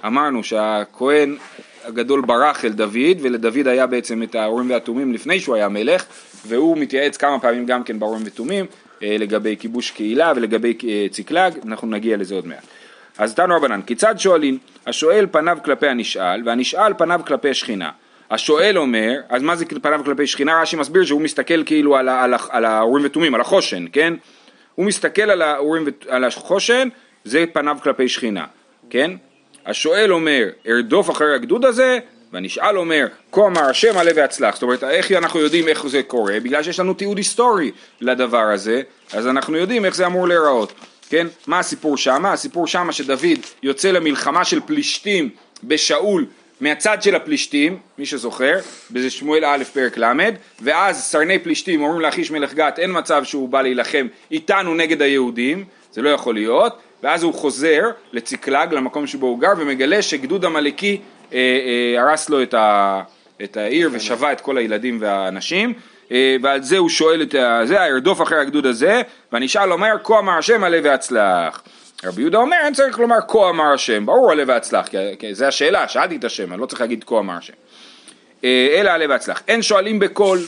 אמרנו 0.06 0.44
שהכהן 0.44 1.36
הגדול 1.84 2.20
ברח 2.20 2.64
אל 2.64 2.72
דוד, 2.72 3.18
ולדוד 3.20 3.68
היה 3.68 3.86
בעצם 3.86 4.22
את 4.22 4.34
האורים 4.34 4.70
והתומים 4.70 5.12
לפני 5.12 5.40
שהוא 5.40 5.54
היה 5.54 5.68
מלך, 5.68 6.04
והוא 6.46 6.78
מתייעץ 6.78 7.16
כמה 7.16 7.38
פעמים 7.38 7.66
גם 7.66 7.84
כן 7.84 7.98
באורים 7.98 8.22
ותומים, 8.24 8.66
אה, 9.02 9.16
לגבי 9.18 9.56
כיבוש 9.58 9.90
קהילה 9.90 10.32
ולגבי 10.36 10.78
אה, 10.88 11.06
ציקלג, 11.10 11.54
אנחנו 11.66 11.88
נגיע 11.88 12.16
לזה 12.16 12.34
עוד 12.34 12.46
מעט. 12.46 12.66
אז 13.18 13.34
תנו 13.34 13.56
רבנן, 13.56 13.82
כיצד 13.82 14.14
שואלים? 14.18 14.58
השואל 14.86 15.26
פניו 15.30 15.58
כלפי 15.64 15.86
הנשאל, 15.88 16.42
והנשאל 16.44 16.94
פניו 16.98 17.20
כלפי 17.26 17.54
שכינה. 17.54 17.90
השואל 18.32 18.78
אומר, 18.78 19.20
אז 19.28 19.42
מה 19.42 19.56
זה 19.56 19.64
פניו 19.82 20.00
כלפי 20.04 20.26
שכינה? 20.26 20.62
רש"י 20.62 20.76
מסביר 20.76 21.04
שהוא 21.04 21.20
מסתכל 21.20 21.64
כאילו 21.64 21.96
על, 21.96 22.08
על, 22.08 22.34
על 22.50 22.64
האורים 22.64 23.04
ותומים, 23.04 23.34
על 23.34 23.40
החושן, 23.40 23.84
כן? 23.92 24.14
הוא 24.74 24.86
מסתכל 24.86 25.30
על 25.30 25.42
האורים 25.42 25.84
על 26.08 26.24
החושן, 26.24 26.88
זה 27.24 27.44
פניו 27.52 27.76
כלפי 27.82 28.08
שכינה, 28.08 28.44
כן? 28.90 29.10
השואל 29.66 30.12
אומר, 30.12 30.44
ארדוף 30.68 31.10
אחרי 31.10 31.34
הגדוד 31.34 31.64
הזה, 31.64 31.98
והנשאל 32.32 32.78
אומר, 32.78 33.06
כה 33.32 33.46
אמר 33.46 33.62
השם 33.62 33.98
עלה 33.98 34.10
והצלח. 34.16 34.54
זאת 34.54 34.62
אומרת, 34.62 34.84
איך 34.84 35.12
אנחנו 35.12 35.40
יודעים 35.40 35.68
איך 35.68 35.86
זה 35.86 36.02
קורה? 36.02 36.40
בגלל 36.40 36.62
שיש 36.62 36.80
לנו 36.80 36.94
תיעוד 36.94 37.16
היסטורי 37.16 37.70
לדבר 38.00 38.38
הזה, 38.38 38.82
אז 39.12 39.26
אנחנו 39.26 39.56
יודעים 39.56 39.84
איך 39.84 39.94
זה 39.94 40.06
אמור 40.06 40.28
להיראות. 40.28 40.72
כן? 41.08 41.26
מה 41.46 41.58
הסיפור 41.58 41.96
שמה? 41.96 42.32
הסיפור 42.32 42.66
שמה 42.66 42.92
שדוד 42.92 43.38
יוצא 43.62 43.90
למלחמה 43.90 44.44
של 44.44 44.60
פלישתים 44.66 45.28
בשאול 45.64 46.26
מהצד 46.62 47.02
של 47.02 47.14
הפלישתים, 47.14 47.78
מי 47.98 48.06
שזוכר, 48.06 48.58
בזה 48.90 49.10
שמואל 49.10 49.44
א' 49.44 49.64
פרק 49.72 49.98
ל', 49.98 50.12
ואז 50.60 51.02
סרני 51.02 51.38
פלישתים 51.38 51.82
אומרים 51.82 52.00
לאחיש 52.00 52.30
מלך 52.30 52.54
גת, 52.54 52.78
אין 52.78 52.98
מצב 52.98 53.24
שהוא 53.24 53.48
בא 53.48 53.62
להילחם 53.62 54.06
איתנו 54.30 54.74
נגד 54.74 55.02
היהודים, 55.02 55.64
זה 55.92 56.02
לא 56.02 56.08
יכול 56.10 56.34
להיות, 56.34 56.78
ואז 57.02 57.22
הוא 57.22 57.34
חוזר 57.34 57.90
לציקלג, 58.12 58.74
למקום 58.74 59.06
שבו 59.06 59.26
הוא 59.26 59.40
גר, 59.40 59.52
ומגלה 59.58 60.02
שגדוד 60.02 60.44
עמלקי 60.44 61.00
אה, 61.32 61.38
אה, 61.38 62.02
הרס 62.02 62.28
לו 62.28 62.42
את, 62.42 62.54
ה, 62.54 63.02
את 63.42 63.56
העיר 63.56 63.90
ושבה 63.92 64.32
את 64.32 64.40
כל 64.40 64.58
הילדים 64.58 64.98
והאנשים, 65.00 65.72
אה, 66.12 66.36
ועל 66.42 66.62
זה 66.62 66.78
הוא 66.78 66.88
שואל 66.88 67.22
את 67.22 67.34
זה, 67.64 67.84
ארדוף 67.84 68.22
אחרי 68.22 68.40
הגדוד 68.40 68.66
הזה, 68.66 69.02
ואני 69.32 69.46
אשאל 69.46 69.72
אומר, 69.72 69.96
כה 70.04 70.18
אמר 70.18 70.38
השם 70.38 70.64
עלה 70.64 70.78
והצלח. 70.82 71.62
רבי 72.04 72.22
יהודה 72.22 72.38
אומר, 72.38 72.56
אין 72.64 72.74
צריך 72.74 72.98
לומר 72.98 73.16
כה 73.28 73.48
אמר 73.50 73.72
השם, 73.74 74.06
ברור 74.06 74.32
עלה 74.32 74.42
והצלח, 74.46 74.86
כי, 74.88 74.96
כי 75.18 75.34
זה 75.34 75.48
השאלה, 75.48 75.88
שאלתי 75.88 76.16
את 76.16 76.24
השם, 76.24 76.52
אני 76.52 76.60
לא 76.60 76.66
צריך 76.66 76.80
להגיד 76.80 77.04
כה 77.04 77.18
אמר 77.18 77.34
השם. 77.34 77.52
אה, 78.44 78.76
אלא 78.80 78.90
עלה 78.90 79.04
והצלח. 79.08 79.42
אין 79.48 79.62
שואלים 79.62 79.98
בקול, 79.98 80.38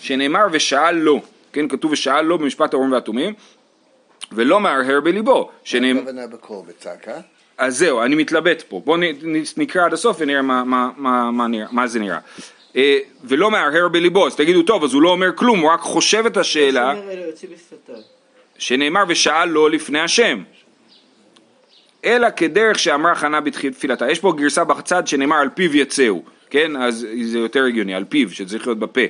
שנאמר 0.00 0.46
ושאל 0.52 0.94
לא, 0.94 1.20
כן, 1.52 1.68
כתוב 1.68 1.92
ושאל 1.92 2.22
לא 2.22 2.36
במשפט 2.36 2.74
האורים 2.74 2.92
והתומים, 2.92 3.34
ולא 4.32 4.60
מהרהר 4.60 5.00
בליבו, 5.00 5.50
שנאמר... 5.64 5.92
מה 5.92 6.00
הכוונה 6.00 6.26
בקול 6.26 6.58
בצעקה? 6.68 7.20
אז 7.58 7.78
זהו, 7.78 8.02
אני 8.02 8.14
מתלבט 8.14 8.62
פה. 8.68 8.82
בואו 8.84 8.96
נקרא 9.56 9.84
עד 9.84 9.92
הסוף 9.92 10.16
ונראה 10.20 10.42
מה, 10.42 10.64
מה, 10.64 10.90
מה, 10.96 11.30
מה, 11.30 11.46
נראה, 11.46 11.66
מה 11.70 11.86
זה 11.86 12.00
נראה. 12.00 12.18
אה, 12.76 12.98
ולא 13.24 13.50
מהרהר 13.50 13.88
בליבו, 13.88 14.26
אז 14.26 14.36
תגידו, 14.36 14.62
טוב, 14.62 14.84
אז 14.84 14.94
הוא 14.94 15.02
לא 15.02 15.08
אומר 15.08 15.36
כלום, 15.36 15.60
הוא 15.60 15.70
רק 15.70 15.80
חושב 15.80 16.26
את 16.26 16.36
השאלה. 16.36 16.94
שנאמר 18.58 19.04
ושאל 19.08 19.48
לא 19.48 19.70
לפני 19.70 20.00
השם. 20.00 20.42
אלא 22.04 22.28
כדרך 22.36 22.78
שאמרה 22.78 23.14
חנה 23.14 23.40
בתפילתה. 23.40 24.10
יש 24.10 24.18
פה 24.18 24.32
גרסה 24.36 24.64
בצד 24.64 25.06
שנאמר 25.06 25.36
על 25.36 25.48
פיו 25.54 25.76
יצאו, 25.76 26.22
כן? 26.50 26.76
אז 26.76 27.06
זה 27.24 27.38
יותר 27.38 27.64
הגיוני, 27.64 27.94
על 27.94 28.04
פיו, 28.04 28.30
שצריך 28.30 28.66
להיות 28.66 28.78
בפה. 28.78 29.00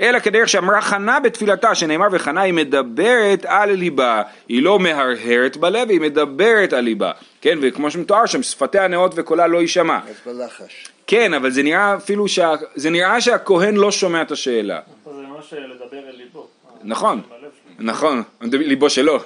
אלא 0.00 0.18
כדרך 0.18 0.48
שאמרה 0.48 0.80
חנה 0.80 1.20
בתפילתה, 1.20 1.74
שנאמר 1.74 2.06
וחנה 2.12 2.40
היא 2.40 2.54
מדברת 2.54 3.44
על 3.44 3.70
ליבה, 3.70 4.22
היא 4.48 4.62
לא 4.62 4.78
מהרהרת 4.78 5.56
בלב, 5.56 5.90
היא 5.90 6.00
מדברת 6.00 6.72
על 6.72 6.84
ליבה, 6.84 7.12
כן? 7.40 7.58
וכמו 7.62 7.90
שמתואר 7.90 8.26
שם, 8.26 8.42
שפתיה 8.42 8.88
נאות 8.88 9.12
וקולה 9.16 9.46
לא 9.46 9.58
יישמע. 9.58 9.98
אז 10.08 10.34
בלחש. 10.36 10.88
כן, 11.06 11.34
אבל 11.34 11.50
זה 11.50 11.62
נראה 11.62 11.96
אפילו 11.96 12.28
שה... 12.28 12.54
זה 12.74 12.90
נראה 12.90 13.20
שהכהן 13.20 13.74
לא 13.74 13.90
שומע 13.90 14.22
את 14.22 14.30
השאלה. 14.30 14.80
זה 15.04 15.10
ממש 15.12 15.52
לדבר 15.52 16.08
אל 16.08 16.16
ליבו. 16.16 16.48
נכון, 16.82 17.20
שלו. 17.28 17.48
נכון, 17.78 18.22
ליבו 18.40 18.90
שלו, 18.90 19.18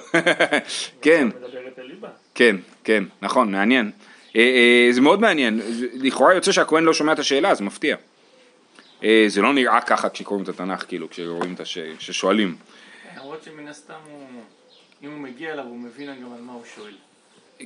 כן. 1.01 1.27
מדברת 1.27 1.79
אל 1.79 1.83
ליבה. 1.83 2.07
כן, 2.39 2.55
כן, 2.83 3.03
נכון, 3.21 3.51
מעניין. 3.51 3.91
אה, 4.35 4.41
אה, 4.41 4.87
זה 4.93 5.01
מאוד 5.01 5.21
מעניין, 5.21 5.61
זה- 5.61 5.87
לכאורה 5.93 6.33
יוצא 6.33 6.51
שהכהן 6.51 6.83
לא 6.83 6.93
שומע 6.93 7.13
את 7.13 7.19
השאלה, 7.19 7.55
זה 7.55 7.63
מפתיע. 7.63 7.95
אה, 9.03 9.23
זה 9.27 9.41
לא 9.41 9.53
נראה 9.53 9.81
ככה 9.81 10.09
כשקוראים 10.09 10.43
את 10.43 10.49
התנ"ך, 10.49 10.85
כאילו, 10.87 11.09
כשרואים 11.09 11.53
את 11.53 11.59
הש... 11.59 11.77
כששואלים. 11.97 12.55
למרות 13.17 13.43
שמן 13.43 13.67
הסתם 13.67 13.93
הוא, 14.11 14.27
אם 15.03 15.11
הוא 15.11 15.19
מגיע 15.19 15.53
אליו 15.53 15.65
הוא 15.65 15.77
מבין 15.77 16.07
גם 16.21 16.33
על 16.33 16.41
מה 16.41 16.53
הוא 16.53 16.63
שואל. 16.75 16.93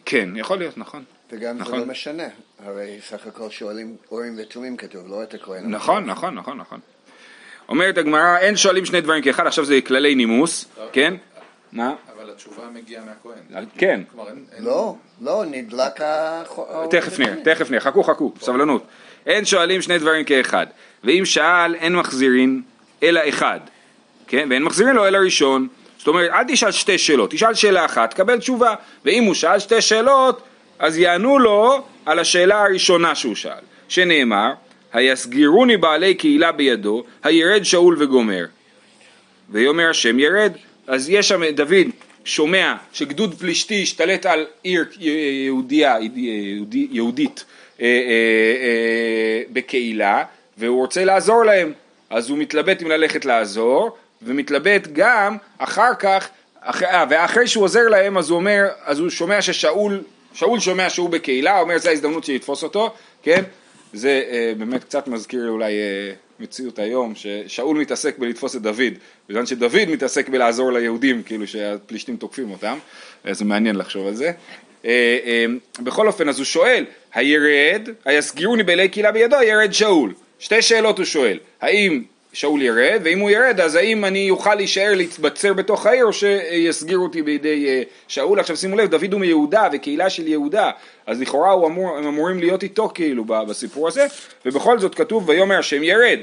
כן, 0.05 0.29
יכול 0.35 0.57
להיות, 0.57 0.77
נכון. 0.77 1.03
וגם 1.31 1.55
זה 1.57 1.61
נכון. 1.61 1.79
לא 1.79 1.85
משנה, 1.85 2.27
הרי 2.65 2.99
סך 3.01 3.27
הכל 3.27 3.49
שואלים 3.49 3.95
אורים 4.11 4.35
ותומים 4.41 4.77
כתוב, 4.77 5.07
לא 5.09 5.23
את 5.23 5.33
הכהן. 5.33 5.69
נכון, 5.69 6.05
נכון, 6.05 6.35
נכון, 6.35 6.57
נכון. 6.57 6.79
אומרת 7.69 7.97
הגמרא, 7.97 8.37
אין 8.37 8.57
שואלים 8.57 8.85
שני 8.85 9.01
דברים 9.01 9.23
כאחד, 9.23 9.47
עכשיו 9.47 9.65
זה 9.65 9.79
כללי 9.81 10.15
נימוס, 10.15 10.65
כן? 10.91 11.13
מה? 11.71 11.93
התשובה 12.35 12.63
מגיעה 12.73 13.03
מהכהן. 13.05 13.65
כן, 13.77 14.01
כלומר, 14.11 14.29
אין... 14.29 14.45
אין- 14.55 14.63
לא, 14.63 14.95
לא, 15.21 15.43
נדלק 15.47 16.01
ה... 16.01 16.43
תכף 16.89 17.19
נראה, 17.19 17.35
תכף 17.43 17.69
נראה, 17.71 17.81
חכו 17.81 18.03
חכו, 18.03 18.33
סבלנות. 18.41 18.83
אין 19.25 19.45
שואלים 19.45 19.81
שני 19.81 19.97
דברים 19.99 20.25
כאחד, 20.25 20.67
ואם 21.03 21.25
שאל 21.25 21.75
אין 21.75 21.95
מחזירין 21.95 22.61
אלא 23.03 23.21
אחד, 23.29 23.59
כן? 24.27 24.47
ואין 24.49 24.63
מחזירין 24.63 24.95
לו 24.95 25.07
אלא 25.07 25.17
ראשון. 25.17 25.67
זאת 25.97 26.07
אומרת, 26.07 26.31
אל 26.31 26.43
תשאל 26.47 26.71
שתי 26.71 26.97
שאלות, 26.97 27.31
תשאל 27.31 27.53
שאלה 27.53 27.85
אחת, 27.85 28.09
תקבל 28.11 28.39
תשובה. 28.39 28.75
ואם 29.05 29.23
הוא 29.23 29.33
שאל 29.33 29.59
שתי 29.59 29.81
שאלות, 29.81 30.41
אז 30.79 30.97
יענו 30.97 31.39
לו 31.39 31.83
על 32.05 32.19
השאלה 32.19 32.63
הראשונה 32.63 33.15
שהוא 33.15 33.35
שאל, 33.35 33.63
שנאמר, 33.87 34.53
היסגירוני 34.93 35.77
בעלי 35.77 36.13
קהילה 36.15 36.51
בידו, 36.51 37.03
הירד 37.23 37.63
שאול 37.63 37.95
וגומר. 37.99 38.45
ויאמר 39.49 39.89
השם 39.89 40.19
ירד. 40.19 40.51
אז 40.87 41.09
יש 41.09 41.27
שם 41.29 41.45
דוד 41.55 41.87
שומע 42.25 42.75
שגדוד 42.93 43.35
פלישתי 43.39 43.81
השתלט 43.81 44.25
על 44.25 44.45
עיר 44.63 44.85
יהודיה, 44.99 45.97
יהודי, 46.15 46.87
יהודית 46.91 47.45
אה, 47.81 47.85
אה, 47.85 47.91
אה, 48.63 49.41
בקהילה 49.53 50.23
והוא 50.57 50.81
רוצה 50.81 51.05
לעזור 51.05 51.43
להם. 51.43 51.73
אז 52.09 52.29
הוא 52.29 52.37
מתלבט 52.37 52.81
אם 52.81 52.87
ללכת 52.87 53.25
לעזור 53.25 53.97
ומתלבט 54.21 54.87
גם 54.93 55.37
אחר 55.57 55.93
כך 55.99 56.29
אחרי, 56.61 56.87
אה, 56.87 57.05
ואחרי 57.09 57.47
שהוא 57.47 57.63
עוזר 57.63 57.87
להם 57.89 58.17
אז 58.17 58.29
הוא 58.29 58.35
אומר 58.35 58.67
אז 58.83 58.99
הוא 58.99 59.09
שומע 59.09 59.41
ששאול 59.41 60.03
שאול 60.33 60.59
שומע 60.59 60.89
שהוא 60.89 61.09
בקהילה 61.09 61.59
אומר 61.59 61.77
זו 61.77 61.89
ההזדמנות 61.89 62.23
שלי 62.23 62.35
לתפוס 62.35 62.63
אותו 62.63 62.93
כן? 63.23 63.43
זה 63.93 64.23
אה, 64.31 64.53
באמת 64.57 64.83
קצת 64.83 65.07
מזכיר 65.07 65.49
אולי 65.49 65.73
אה, 65.73 66.13
מציאות 66.43 66.79
היום, 66.79 67.13
ששאול 67.15 67.77
מתעסק 67.77 68.17
בלתפוס 68.17 68.55
את 68.55 68.61
דוד, 68.61 68.93
בזמן 69.29 69.45
שדוד 69.45 69.89
מתעסק 69.89 70.29
בלעזור 70.29 70.71
ליהודים, 70.71 71.23
כאילו 71.23 71.47
שהפלישתים 71.47 72.17
תוקפים 72.17 72.51
אותם, 72.51 72.77
זה 73.31 73.45
מעניין 73.45 73.75
לחשוב 73.75 74.07
על 74.07 74.15
זה. 74.15 74.31
אה, 74.85 75.17
אה, 75.25 75.45
בכל 75.79 76.07
אופן, 76.07 76.29
אז 76.29 76.37
הוא 76.37 76.45
שואל, 76.45 76.85
הירד, 77.13 77.89
היסגירוני 78.05 78.63
באלי 78.63 78.89
קהילה 78.89 79.11
בידו, 79.11 79.35
ירד 79.43 79.73
שאול. 79.73 80.13
שתי 80.39 80.61
שאלות 80.61 80.97
הוא 80.97 81.05
שואל, 81.05 81.39
האם 81.61 82.03
שאול 82.33 82.61
ירד, 82.61 83.01
ואם 83.03 83.19
הוא 83.19 83.29
ירד, 83.29 83.59
אז 83.59 83.75
האם 83.75 84.05
אני 84.05 84.29
אוכל 84.29 84.55
להישאר 84.55 84.93
להתבצר 84.95 85.53
בתוך 85.53 85.85
העיר, 85.85 86.05
או 86.05 86.13
שיסגירו 86.13 87.03
אותי 87.03 87.21
בידי 87.21 87.67
אה, 87.67 87.81
שאול? 88.07 88.39
עכשיו 88.39 88.57
שימו 88.57 88.77
לב, 88.77 88.89
דוד 88.89 89.13
הוא 89.13 89.21
מיהודה, 89.21 89.67
וקהילה 89.73 90.09
של 90.09 90.27
יהודה, 90.27 90.71
אז 91.07 91.21
לכאורה 91.21 91.53
אמור, 91.53 91.97
הם 91.97 92.07
אמורים 92.07 92.39
להיות 92.39 92.63
איתו 92.63 92.91
כאילו 92.93 93.25
בסיפור 93.25 93.87
הזה, 93.87 94.05
ובכל 94.45 94.79
זאת 94.79 94.95
כתוב 94.95 95.29
ויאמר 95.29 95.59
השם 95.59 95.83
ירד. 95.83 96.19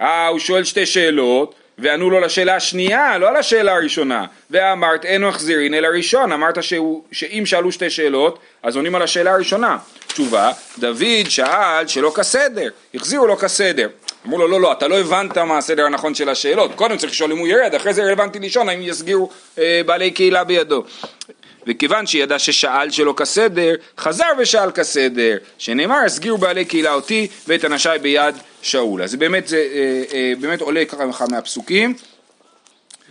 אה, 0.00 0.26
הוא 0.26 0.38
שואל 0.38 0.64
שתי 0.64 0.86
שאלות, 0.86 1.54
וענו 1.78 2.10
לו 2.10 2.20
לשאלה 2.20 2.56
השנייה, 2.56 3.18
לא 3.18 3.34
לשאלה 3.34 3.74
הראשונה. 3.74 4.24
ואמרת 4.50 5.04
אין 5.04 5.24
מחזירין 5.24 5.74
אלא 5.74 5.88
ראשון, 5.88 6.32
אמרת 6.32 6.62
שהוא, 6.62 7.02
שאם 7.12 7.46
שאלו 7.46 7.72
שתי 7.72 7.90
שאלות, 7.90 8.38
אז 8.62 8.76
עונים 8.76 8.94
על 8.94 9.02
השאלה 9.02 9.32
הראשונה. 9.32 9.78
תשובה, 10.06 10.52
דוד 10.78 11.28
שאל 11.28 11.86
שלא 11.86 12.12
כסדר, 12.16 12.68
החזירו 12.94 13.26
לו 13.26 13.36
כסדר. 13.36 13.88
אמרו 14.26 14.38
לו, 14.38 14.48
לא, 14.48 14.60
לא, 14.60 14.72
אתה 14.72 14.88
לא 14.88 14.98
הבנת 14.98 15.38
מה 15.38 15.58
הסדר 15.58 15.86
הנכון 15.86 16.14
של 16.14 16.28
השאלות. 16.28 16.74
קודם 16.74 16.96
צריך 16.96 17.12
לשאול 17.12 17.32
אם 17.32 17.38
הוא 17.38 17.48
ירד, 17.48 17.74
אחרי 17.74 17.94
זה 17.94 18.02
רלוונטי 18.02 18.38
לשאול 18.38 18.68
האם 18.68 18.82
יסגירו 18.82 19.30
אה, 19.58 19.80
בעלי 19.86 20.10
קהילה 20.10 20.44
בידו. 20.44 20.84
וכיוון 21.66 22.06
שידע 22.06 22.38
ששאל 22.38 22.90
שלא 22.90 23.14
כסדר, 23.16 23.74
חזר 23.98 24.24
ושאל 24.38 24.70
כסדר, 24.70 25.36
שנאמר, 25.58 25.98
הסגירו 26.06 26.38
בעלי 26.38 26.64
קהילה 26.64 26.94
אותי 26.94 27.28
ואת 27.48 27.64
אנשי 27.64 27.88
ביד 28.02 28.34
שאול. 28.62 29.02
אז 29.02 29.14
באמת 29.14 29.48
זה 29.48 29.56
אה, 29.56 30.02
אה, 30.12 30.32
באמת 30.40 30.60
עולה 30.60 30.84
ככה 30.84 31.24
מהפסוקים. 31.30 31.94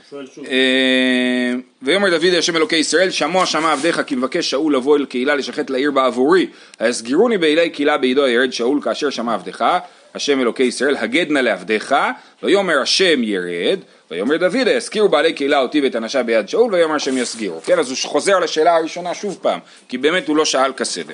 שואל 0.09 0.25
שוב. 0.35 0.45
אה, 0.45 1.53
ויאמר 1.81 2.09
דוד 2.09 2.33
השם 2.37 2.55
אלוקי 2.55 2.75
ישראל 2.75 3.11
שמוע 3.11 3.45
שמע 3.45 3.71
עבדיך 3.71 4.01
כי 4.07 4.15
מבקש 4.15 4.49
שאול 4.49 4.75
לבוא 4.75 4.97
אל 4.97 5.05
קהילה 5.05 5.35
לשחט 5.35 5.69
לעיר 5.69 5.91
בעבורי 5.91 6.47
הסגירוני 6.79 7.37
באלי 7.37 7.69
קהילה 7.69 7.97
בידו 7.97 8.27
ירד 8.27 8.53
שאול 8.53 8.81
כאשר 8.81 9.09
שמע 9.09 9.33
עבדך 9.33 9.79
השם 10.15 10.39
אלוקי 10.39 10.63
ישראל 10.63 10.97
הגד 10.97 11.31
נא 11.31 11.39
לעבדיך 11.39 11.95
ויאמר 12.43 12.81
השם 12.81 13.23
ירד 13.23 13.79
ויאמר 14.11 14.37
דוד 14.37 14.67
יזכירו 14.67 15.09
בעלי 15.09 15.33
קהילה 15.33 15.59
אותי 15.59 15.81
ואת 15.81 15.95
אנשי 15.95 16.23
ביד 16.25 16.49
שאול 16.49 16.73
ויאמר 16.73 16.95
השם 16.95 17.17
יסגירו. 17.17 17.61
כן 17.61 17.79
אז 17.79 17.89
הוא 17.89 17.97
חוזר 18.03 18.35
על 18.35 18.43
השאלה 18.43 18.75
הראשונה 18.75 19.13
שוב 19.13 19.39
פעם 19.41 19.59
כי 19.89 19.97
באמת 19.97 20.27
הוא 20.27 20.37
לא 20.37 20.45
שאל 20.45 20.73
כסדר 20.73 21.13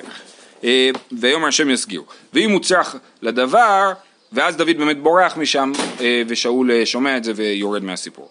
אה, 0.64 0.90
ויאמר 1.20 1.48
השם 1.48 1.70
יסגירו. 1.70 2.04
ואם 2.34 2.50
הוא 2.50 2.60
צריך 2.60 2.96
לדבר 3.22 3.92
ואז 4.32 4.56
דוד 4.56 4.78
באמת 4.78 4.98
בורח 4.98 5.36
משם 5.36 5.72
אה, 6.00 6.22
ושאול 6.28 6.70
אה, 6.70 6.86
שומע 6.86 7.16
את 7.16 7.24
זה 7.24 7.32
ויורד 7.36 7.82
מהסיפור 7.82 8.28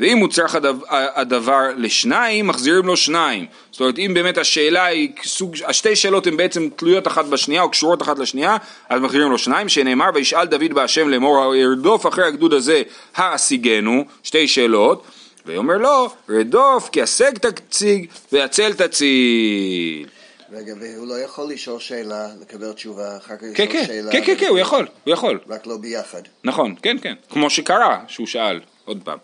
ואם 0.00 0.18
הוא 0.18 0.28
צריך 0.28 0.54
הדבר, 0.54 0.86
הדבר 0.90 1.68
לשניים, 1.76 2.46
מחזירים 2.46 2.86
לו 2.86 2.96
שניים. 2.96 3.46
זאת 3.70 3.80
אומרת, 3.80 3.98
אם 3.98 4.10
באמת 4.14 4.38
השאלה 4.38 4.84
היא 4.84 5.10
סוג, 5.24 5.56
השתי 5.66 5.96
שאלות 5.96 6.26
הן 6.26 6.36
בעצם 6.36 6.68
תלויות 6.76 7.06
אחת 7.06 7.24
בשנייה 7.24 7.62
או 7.62 7.70
קשורות 7.70 8.02
אחת 8.02 8.18
לשנייה, 8.18 8.56
אז 8.88 9.00
מחזירים 9.00 9.30
לו 9.30 9.38
שניים, 9.38 9.68
שנאמר, 9.68 10.06
וישאל 10.14 10.46
דוד 10.46 10.72
בהשם 10.72 11.08
לאמור, 11.08 11.54
ירדוף 11.54 12.06
אחרי 12.06 12.26
הגדוד 12.26 12.52
הזה, 12.52 12.82
האשיגנו, 13.14 14.04
שתי 14.22 14.48
שאלות, 14.48 15.04
ויאמר 15.46 15.78
לו, 15.78 16.08
רדוף, 16.28 16.88
כי 16.92 17.02
השג 17.02 17.38
תציג, 17.38 18.06
והצל 18.32 18.72
תציל. 18.72 20.06
רגע, 20.52 20.72
והוא 20.80 21.08
לא 21.08 21.14
יכול 21.24 21.52
לשאול 21.52 21.80
שאלה, 21.80 22.28
לקבל 22.40 22.72
תשובה, 22.72 23.16
אחר 23.16 23.36
כך 23.36 23.42
כן, 23.54 23.64
לשאול 23.64 23.68
כן, 23.72 23.86
שאלה. 23.86 24.12
כן, 24.12 24.22
כן, 24.24 24.34
כן, 24.38 24.46
הוא 24.46 24.58
יכול, 24.58 24.86
הוא 25.04 25.12
יכול. 25.12 25.38
רק 25.48 25.66
לא 25.66 25.76
ביחד. 25.76 26.22
נכון, 26.44 26.74
כן, 26.82 26.96
כן, 27.02 27.14
כמו 27.30 27.50
שקרה, 27.50 28.00
שהוא 28.08 28.26
שאל, 28.26 28.60
עוד 28.84 29.00
פעם. 29.04 29.18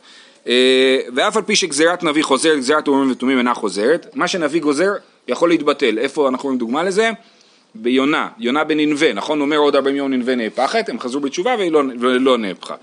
אה, 0.48 0.98
ואף 1.14 1.36
על 1.36 1.42
פי 1.42 1.56
שגזירת 1.56 2.02
נביא 2.02 2.22
חוזרת, 2.22 2.58
גזירת 2.58 2.88
אורים 2.88 3.10
ותומים 3.10 3.38
אינה 3.38 3.54
חוזרת, 3.54 4.06
מה 4.14 4.28
שנביא 4.28 4.60
גוזר 4.60 4.92
יכול 5.28 5.48
להתבטל. 5.48 5.98
איפה 5.98 6.28
אנחנו 6.28 6.46
רואים 6.46 6.58
דוגמה 6.58 6.82
לזה? 6.82 7.10
ביונה, 7.74 8.28
יונה 8.38 8.64
בננבה, 8.64 9.12
נכון? 9.12 9.40
אומר 9.40 9.56
עוד 9.56 9.76
40 9.76 9.96
יום 9.96 10.12
ננבה 10.12 10.34
נהפכת, 10.34 10.88
הם 10.88 11.00
חזרו 11.00 11.20
בתשובה 11.20 11.54
והיא 11.58 11.72
לא, 11.72 11.82
ולא 12.00 12.38
נהפכה. 12.38 12.74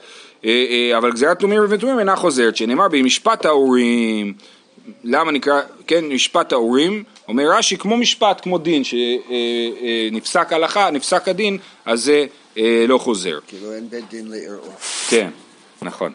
אה, 0.45 0.65
אה, 0.69 0.97
אבל 0.97 1.11
גזירת 1.11 1.39
תומים 1.39 1.61
ותומים 1.69 1.99
אינה 1.99 2.15
חוזרת, 2.15 2.55
שנאמר 2.55 2.87
במשפט 2.87 3.45
האורים, 3.45 4.33
למה 5.03 5.31
נקרא, 5.31 5.61
כן, 5.87 6.05
משפט 6.05 6.51
האורים, 6.51 7.03
אומר 7.27 7.43
רש"י 7.51 7.77
כמו 7.77 7.97
משפט, 7.97 8.41
כמו 8.41 8.57
דין, 8.57 8.83
שנפסק 8.83 10.53
הלכה, 10.53 10.91
נפסק 10.91 11.27
הדין, 11.27 11.57
אז 11.85 12.03
זה 12.03 12.25
לא 12.87 12.97
חוזר. 12.97 13.39
כאילו 13.47 13.73
אין 13.73 13.89
בית 13.89 14.09
דין 14.09 14.27
לערעור. 14.27 14.73
כן, 15.09 15.29
נכון. 15.81 16.13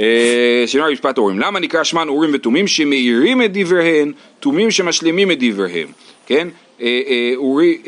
אה, 0.00 0.64
שנאמר 0.66 0.90
משפט 0.90 1.18
אורים, 1.18 1.38
למה 1.38 1.60
נקרא 1.60 1.84
שמן 1.84 2.08
אורים 2.08 2.30
ותומים 2.34 2.66
שמאירים 2.66 3.42
את 3.42 3.50
דבריהן, 3.52 4.12
תומים 4.40 4.70
שמשלימים 4.70 5.30
את 5.30 5.38
דבריהם, 5.40 5.88
כן? 6.26 6.48
אה, 6.82 7.00
אה, 7.08 7.32
אורי, 7.36 7.78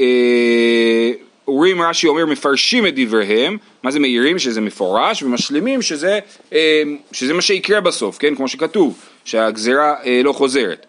אורים 1.49 1.83
רש"י 1.83 2.07
אומר 2.07 2.27
מפרשים 2.27 2.87
את 2.87 2.95
דבריהם, 2.97 3.57
מה 3.83 3.91
זה 3.91 4.01
מאירים? 4.01 4.39
שזה 4.39 4.61
מפורש, 4.61 5.23
ומשלימים 5.23 5.83
שזה, 5.83 6.19
שזה 7.13 7.35
מה 7.35 7.43
שיקרה 7.43 7.81
בסוף, 7.81 8.19
כן? 8.19 8.35
כמו 8.35 8.49
שכתוב, 8.49 8.99
שהגזרה 9.25 9.95
אה, 10.05 10.21
לא 10.25 10.33
חוזרת. 10.33 10.87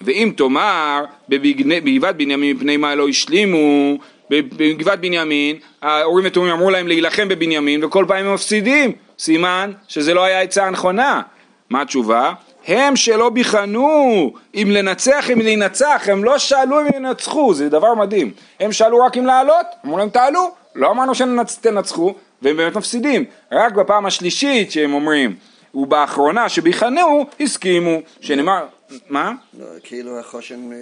ואם 0.00 0.32
תאמר 0.36 1.04
בגבעת 1.28 2.16
בנימין 2.16 2.56
מפני 2.56 2.76
מה 2.76 2.94
לא 2.94 3.08
השלימו, 3.08 3.98
בגבעת 4.30 5.00
בנימין 5.00 5.56
ההורים 5.82 6.26
ותומים 6.26 6.52
אמרו 6.52 6.70
להם 6.70 6.88
להילחם 6.88 7.28
בבנימין 7.28 7.84
וכל 7.84 8.04
פעם 8.08 8.26
הם 8.26 8.34
מפסידים, 8.34 8.92
סימן 9.18 9.72
שזה 9.88 10.14
לא 10.14 10.24
היה 10.24 10.40
עצה 10.40 10.66
הנכונה. 10.66 11.22
מה 11.70 11.82
התשובה? 11.82 12.32
הם 12.66 12.96
שלא 12.96 13.30
ביחנו 13.30 14.32
אם 14.54 14.68
לנצח 14.70 15.30
אם 15.32 15.40
להינצח, 15.40 16.02
הם 16.12 16.24
לא 16.24 16.38
שאלו 16.38 16.80
אם 16.80 16.86
ינצחו, 16.94 17.54
זה 17.54 17.68
דבר 17.68 17.94
מדהים. 17.94 18.32
הם 18.60 18.72
שאלו 18.72 19.00
רק 19.04 19.16
אם 19.16 19.26
לעלות, 19.26 19.66
אמרו 19.86 19.98
להם 19.98 20.08
תעלו, 20.08 20.50
לא 20.74 20.90
אמרנו 20.90 21.12
שתנצחו, 21.14 22.14
והם 22.42 22.56
באמת 22.56 22.76
מפסידים. 22.76 23.24
רק 23.52 23.72
בפעם 23.72 24.06
השלישית 24.06 24.72
שהם 24.72 24.94
אומרים, 24.94 25.36
ובאחרונה 25.74 26.48
שביחנו, 26.48 27.26
הסכימו, 27.40 27.98
שנאמר, 28.20 28.66
מה? 29.08 29.32
לא, 29.58 29.66
כאילו 29.82 30.18
החושן 30.18 30.72
אה, 30.72 30.76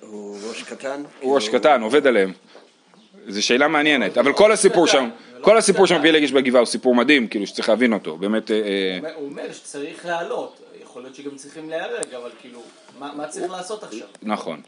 הוא 0.00 0.36
ראש 0.48 0.62
קטן? 0.62 1.02
הוא 1.20 1.34
ראש 1.34 1.48
כאילו- 1.48 1.60
קטן, 1.60 1.82
עובד 1.82 2.06
עליהם. 2.06 2.32
זו 3.28 3.46
שאלה 3.46 3.68
מעניינת, 3.68 4.18
אבל 4.18 4.32
כל 4.32 4.52
הסיפור 4.52 4.86
שם, 4.86 5.08
כל 5.40 5.58
הסיפור 5.58 5.86
שם 5.86 6.02
פילג 6.02 6.22
יש 6.22 6.32
בגבעה 6.32 6.60
הוא 6.60 6.66
סיפור 6.66 6.94
מדהים, 6.94 7.28
כאילו 7.28 7.46
שצריך 7.46 7.68
להבין 7.68 7.92
אותו, 7.92 8.16
באמת, 8.16 8.50
אה, 8.50 8.56
אה, 8.56 9.14
הוא 9.14 9.28
אומר 9.28 9.52
שצריך 9.52 10.06
לעלות, 10.06 10.60
יכול 10.82 11.02
להיות 11.02 11.14
שגם 11.14 11.36
צריכים 11.36 11.70
להיהרג, 11.70 12.14
אבל 12.16 12.30
כאילו, 12.40 12.60
מה 12.98 13.28
צריך 13.28 13.52
לעשות 13.52 13.82
עכשיו? 13.82 14.06
נכון. 14.22 14.60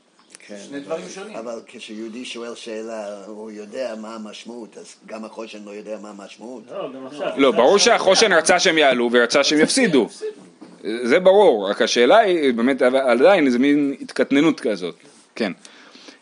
כן. 0.46 0.56
שני 0.68 0.80
דברים 0.80 1.08
שונים. 1.08 1.36
אבל 1.36 1.60
כשיהודי 1.66 2.24
שואל 2.24 2.54
שאלה, 2.54 3.24
הוא 3.26 3.50
יודע 3.50 3.94
מה 4.00 4.14
המשמעות, 4.14 4.78
אז 4.78 4.94
גם 5.06 5.24
החושן 5.24 5.58
לא 5.64 5.70
יודע 5.70 5.96
מה 6.02 6.10
המשמעות. 6.10 6.62
לא. 6.70 6.88
לא, 7.36 7.50
ברור 7.50 7.78
שהחושן 7.78 8.32
רצה 8.32 8.60
שהם 8.60 8.78
יעלו 8.78 9.08
ורצה 9.12 9.44
שהם 9.44 9.60
יפסידו, 9.60 10.08
זה 11.02 11.20
ברור, 11.20 11.70
רק 11.70 11.82
השאלה 11.82 12.18
היא 12.18 12.54
באמת 12.54 12.82
עדיין 12.82 13.46
איזה 13.46 13.58
מין 13.58 13.94
התקטננות 14.00 14.60
כזאת, 14.60 14.94
כן. 15.34 15.52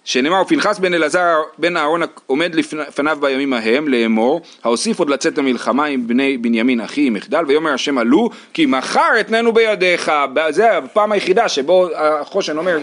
שנאמר 0.05 0.45
פנחס 0.45 0.79
בן 0.79 0.95
אלעזר 0.95 1.37
בן 1.59 1.77
אהרון 1.77 2.03
עומד 2.27 2.55
לפניו 2.55 3.19
בימים 3.21 3.53
ההם 3.53 3.89
לאמור 3.89 4.41
האוסיף 4.65 4.99
עוד 4.99 5.11
לצאת 5.11 5.39
למלחמה 5.39 5.85
עם 5.85 6.07
בני 6.07 6.39
בנימין 6.39 6.81
אחי 6.81 7.07
עם 7.07 7.15
מחדל 7.15 7.45
ויאמר 7.49 7.71
השם 7.71 7.99
עלו 7.99 8.31
כי 8.53 8.67
מחר 8.67 9.21
אתננו 9.21 9.53
בידיך. 9.53 10.13
זה 10.51 10.77
הפעם 10.77 11.13
היחידה 11.13 11.49
שבו 11.49 11.89
החושן 11.95 12.59
אומר 12.59 12.79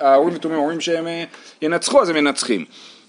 ההורים 0.00 0.34
ותומים 0.34 0.58
אומרים 0.58 0.80
שהם 0.80 1.06
אה, 1.06 1.24
ינצחו 1.62 2.02
אז 2.02 2.08
הם 2.08 2.14
מנצחים. 2.16 2.64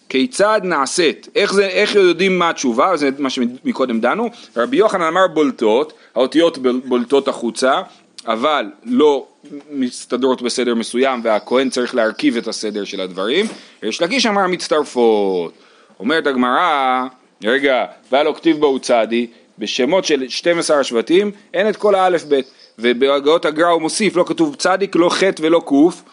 כיצד 0.10 0.62
נעשית, 0.64 1.28
איך, 1.36 1.54
זה, 1.54 1.66
איך 1.66 1.96
יודעים 1.96 2.40
מה 2.40 2.50
התשובה, 2.50 2.98
זה 2.98 3.10
מה 3.18 3.30
שמקודם 3.30 4.00
דנו, 4.00 4.30
רבי 4.58 4.78
יוחנן 4.78 5.02
אמר 5.02 5.28
בולטות, 5.28 5.94
האותיות 6.16 6.58
בולטות 6.86 7.28
החוצה, 7.28 7.82
אבל 8.28 8.72
לא 8.84 9.26
מסתדרות 9.72 10.42
בסדר 10.42 10.76
מסוים 10.76 11.22
והכהן 11.24 11.70
צריך 11.70 11.96
להרכיב 11.96 12.38
את 12.38 12.48
הסדר 12.48 12.84
של 12.84 13.02
הדברים, 13.02 13.46
יש 13.84 14.02
לקיש 14.02 14.26
אמר 14.26 14.48
מצטרפות, 14.48 15.54
אומרת 16.00 16.28
הגמרא, 16.28 17.04
רגע, 17.44 17.86
והיה 18.12 18.24
לו 18.24 18.36
כתיב 18.36 18.60
בו 18.60 18.80
צדי, 18.80 19.28
בשמות 19.60 20.06
של 20.06 20.30
12 20.30 20.80
השבטים 20.80 21.32
אין 21.54 21.70
את 21.70 21.76
כל 21.76 21.96
האלף 21.96 22.24
בית, 22.24 22.52
ובהגאות 22.80 23.46
הגר"א 23.46 23.70
הוא 23.70 23.82
מוסיף, 23.82 24.16
לא 24.16 24.24
כתוב 24.28 24.56
צדיק, 24.56 24.96
לא 24.96 25.10
חטא 25.10 25.42
ולא 25.42 25.60
קוף, 25.60 26.04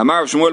אמר 0.00 0.26
שמואל 0.26 0.52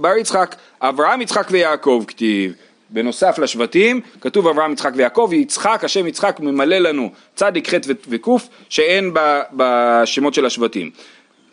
בר 0.00 0.16
יצחק, 0.16 0.56
אברהם 0.80 1.22
יצחק 1.22 1.46
ויעקב 1.50 2.04
כתיב. 2.06 2.52
בנוסף 2.92 3.38
לשבטים, 3.38 4.00
כתוב 4.20 4.46
אברהם 4.46 4.72
יצחק 4.72 4.92
ויעקב, 4.96 5.30
יצחק, 5.32 5.80
השם 5.84 6.06
יצחק 6.06 6.40
ממלא 6.40 6.78
לנו 6.78 7.10
צדיק 7.34 7.68
חטא 7.68 7.88
ו- 7.88 7.94
וקוף 8.08 8.48
שאין 8.68 9.14
בשמות 9.52 10.34
של 10.34 10.46
השבטים. 10.46 10.90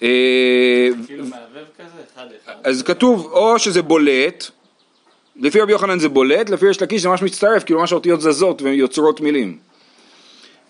אה, 0.04 0.08
כאילו. 1.08 1.24
אז 2.64 2.84
כתוב 2.84 3.30
או 3.32 3.60
שזה 3.60 3.82
בולט, 3.82 4.46
לפי 5.36 5.62
רבי 5.62 5.72
יוחנן 5.72 6.00
זה 6.00 6.10
בולט, 6.10 6.50
לפי 6.50 6.70
יש 6.70 6.82
לקיש 6.82 7.02
זה 7.02 7.10
ממש 7.10 7.22
מצטרף, 7.22 7.64
כאילו 7.64 7.80
ממש 7.80 7.92
האותיות 7.92 8.22
זזות 8.22 8.62
ויוצרות 8.62 9.22
מילים. 9.22 9.58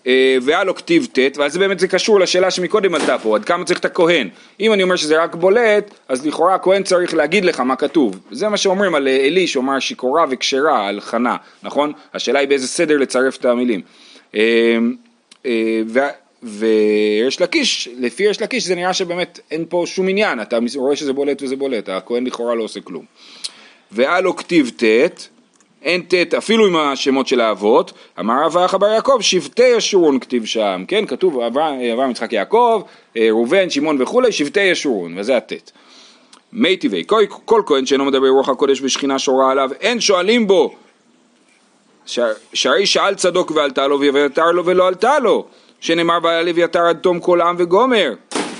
אה, 0.06 0.36
והיה 0.42 0.64
לו 0.64 0.74
כתיב 0.74 1.06
ט', 1.12 1.36
ואז 1.36 1.56
באמת 1.56 1.78
זה 1.78 1.88
קשור 1.88 2.20
לשאלה 2.20 2.50
שמקודם 2.50 2.94
עלתה 2.94 3.18
פה, 3.18 3.36
עד 3.36 3.44
כמה 3.44 3.64
צריך 3.64 3.78
את 3.78 3.84
הכהן. 3.84 4.28
אם 4.60 4.72
אני 4.72 4.82
אומר 4.82 4.96
שזה 4.96 5.22
רק 5.22 5.34
בולט, 5.34 5.94
אז 6.08 6.26
לכאורה 6.26 6.54
הכהן 6.54 6.82
צריך 6.82 7.14
להגיד 7.14 7.44
לך 7.44 7.60
מה 7.60 7.76
כתוב. 7.76 8.18
זה 8.30 8.48
מה 8.48 8.56
שאומרים 8.56 8.94
על 8.94 9.08
אה, 9.08 9.26
עלי, 9.26 9.46
שאומר 9.46 9.78
שיכורה 9.78 10.24
וכשרה 10.30 10.88
על 10.88 11.00
חנה, 11.00 11.36
נכון? 11.62 11.92
השאלה 12.14 12.38
היא 12.38 12.48
באיזה 12.48 12.68
סדר 12.68 12.96
לצרף 12.96 13.36
את 13.36 13.44
המילים. 13.44 13.80
אה, 14.34 14.78
ויש 16.42 17.40
לקיש, 17.40 17.88
לפי 17.98 18.22
יש 18.22 18.42
לקיש 18.42 18.66
זה 18.66 18.74
נראה 18.74 18.94
שבאמת 18.94 19.40
אין 19.50 19.64
פה 19.68 19.84
שום 19.86 20.08
עניין, 20.08 20.42
אתה 20.42 20.58
רואה 20.76 20.96
שזה 20.96 21.12
בולט 21.12 21.42
וזה 21.42 21.56
בולט, 21.56 21.88
הכהן 21.88 22.26
לכאורה 22.26 22.54
לא 22.54 22.62
עושה 22.62 22.80
כלום. 22.80 23.04
והיה 23.92 24.20
לו 24.20 24.36
כתיב 24.36 24.70
ט', 24.76 25.28
אין 25.82 26.02
ט' 26.02 26.34
אפילו 26.34 26.66
עם 26.66 26.76
השמות 26.76 27.28
של 27.28 27.40
האבות, 27.40 27.92
אמר 28.20 28.44
רב 28.44 28.56
אחא 28.56 28.76
בר 28.76 28.86
יעקב, 28.86 29.18
שבטי 29.20 29.68
ישורון 29.68 30.18
כתיב 30.18 30.44
שם, 30.44 30.84
כן, 30.88 31.06
כתוב 31.06 31.40
אברהם, 31.40 32.10
יצחק 32.10 32.32
יעקב, 32.32 32.82
אה, 33.16 33.28
ראובן, 33.30 33.70
שמעון 33.70 34.02
וכולי, 34.02 34.32
שבטי 34.32 34.60
ישורון, 34.60 35.18
וזה 35.18 35.36
הט'. 35.36 35.52
מי 36.52 36.76
טבעי, 36.76 37.04
כל, 37.06 37.24
כל 37.44 37.62
כהן 37.66 37.86
שאינו 37.86 38.04
מדבר 38.04 38.28
רוח 38.28 38.48
הקודש 38.48 38.80
ושכינה 38.82 39.18
שורה 39.18 39.50
עליו, 39.50 39.70
אין 39.80 40.00
שואלים 40.00 40.46
בו. 40.46 40.74
שהרי 42.52 42.86
שאל 42.86 43.14
צדוק 43.14 43.50
ועלתה 43.50 43.86
לו 43.86 44.00
ואביתר 44.00 44.50
לו 44.50 44.64
ולא 44.66 44.88
עלתה 44.88 45.18
לו, 45.18 45.46
שנאמר 45.80 46.18
ועל 46.22 46.48
אביתר 46.48 46.82
עד 46.86 46.98
תום 46.98 47.20
כל 47.20 47.40
עם 47.40 47.56
וגומר. 47.58 48.14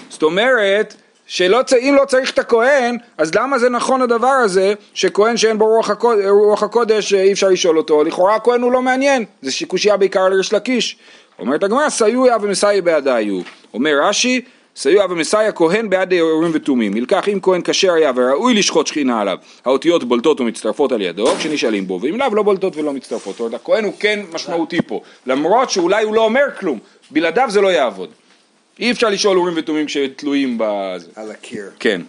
זאת 0.08 0.22
אומרת, 0.22 0.94
שלא, 1.28 1.62
צ- 1.62 1.72
אם 1.72 1.94
לא 2.00 2.04
צריך 2.04 2.30
את 2.30 2.38
הכהן, 2.38 2.96
אז 3.18 3.34
למה 3.34 3.58
זה 3.58 3.68
נכון 3.68 4.02
הדבר 4.02 4.28
הזה, 4.28 4.74
שכהן 4.94 5.36
שאין 5.36 5.58
בו 5.58 5.66
רוח 5.66 5.90
הקודש, 5.90 6.24
רוח 6.28 6.62
הקודש 6.62 7.14
אי 7.14 7.32
אפשר 7.32 7.48
לשאול 7.48 7.78
אותו, 7.78 8.04
לכאורה 8.04 8.34
הכהן 8.34 8.62
הוא 8.62 8.72
לא 8.72 8.82
מעניין, 8.82 9.24
זה 9.42 9.50
קושייה 9.66 9.96
בעיקר 9.96 10.20
על 10.20 10.32
ריש 10.32 10.52
לקיש. 10.52 10.96
אומרת 11.38 11.62
הגמרא, 11.62 11.88
סיוע 11.88 12.36
ומסייע 12.42 12.80
בעדיו. 12.80 13.40
אומר 13.74 13.92
רש"י, 14.02 14.40
סיוע 14.76 15.06
ומסייע 15.10 15.52
כהן 15.52 15.90
בעד 15.90 16.14
אורים 16.20 16.50
ותומים. 16.54 16.96
ילקח 16.96 17.28
אם 17.28 17.38
כהן 17.42 17.60
כשר 17.64 17.92
היה 17.92 18.12
וראוי 18.16 18.54
לשחוט 18.54 18.86
שכינה 18.86 19.20
עליו, 19.20 19.38
האותיות 19.64 20.04
בולטות 20.04 20.40
ומצטרפות 20.40 20.92
על 20.92 21.00
ידו, 21.02 21.26
כשנשאלים 21.38 21.86
בו, 21.86 21.98
ואם 22.02 22.18
לאו 22.18 22.34
לא 22.34 22.42
בולטות 22.42 22.76
ולא 22.76 22.92
מצטרפות. 22.92 23.32
זאת 23.32 23.40
אומרת, 23.40 23.54
הכהן 23.54 23.84
הוא 23.84 23.92
כן 24.00 24.20
משמעותי 24.32 24.78
פה, 24.86 25.00
למרות 25.26 25.70
שאולי 25.70 26.04
הוא 26.04 26.14
לא 26.14 26.24
אומר 26.24 26.44
כלום, 26.60 26.78
בלעדיו 27.10 27.46
זה 27.48 27.60
לא 27.60 27.68
יעבוד. 27.68 28.08
אי 28.78 28.90
אפשר 28.90 29.08
לשאול 29.08 29.38
אורים 29.38 29.54
ותומים 29.56 29.86
כשתלויים 29.86 30.58
בזה. 30.58 31.10
על 31.16 31.30
הקיר. 31.30 31.70
כן, 31.78 32.00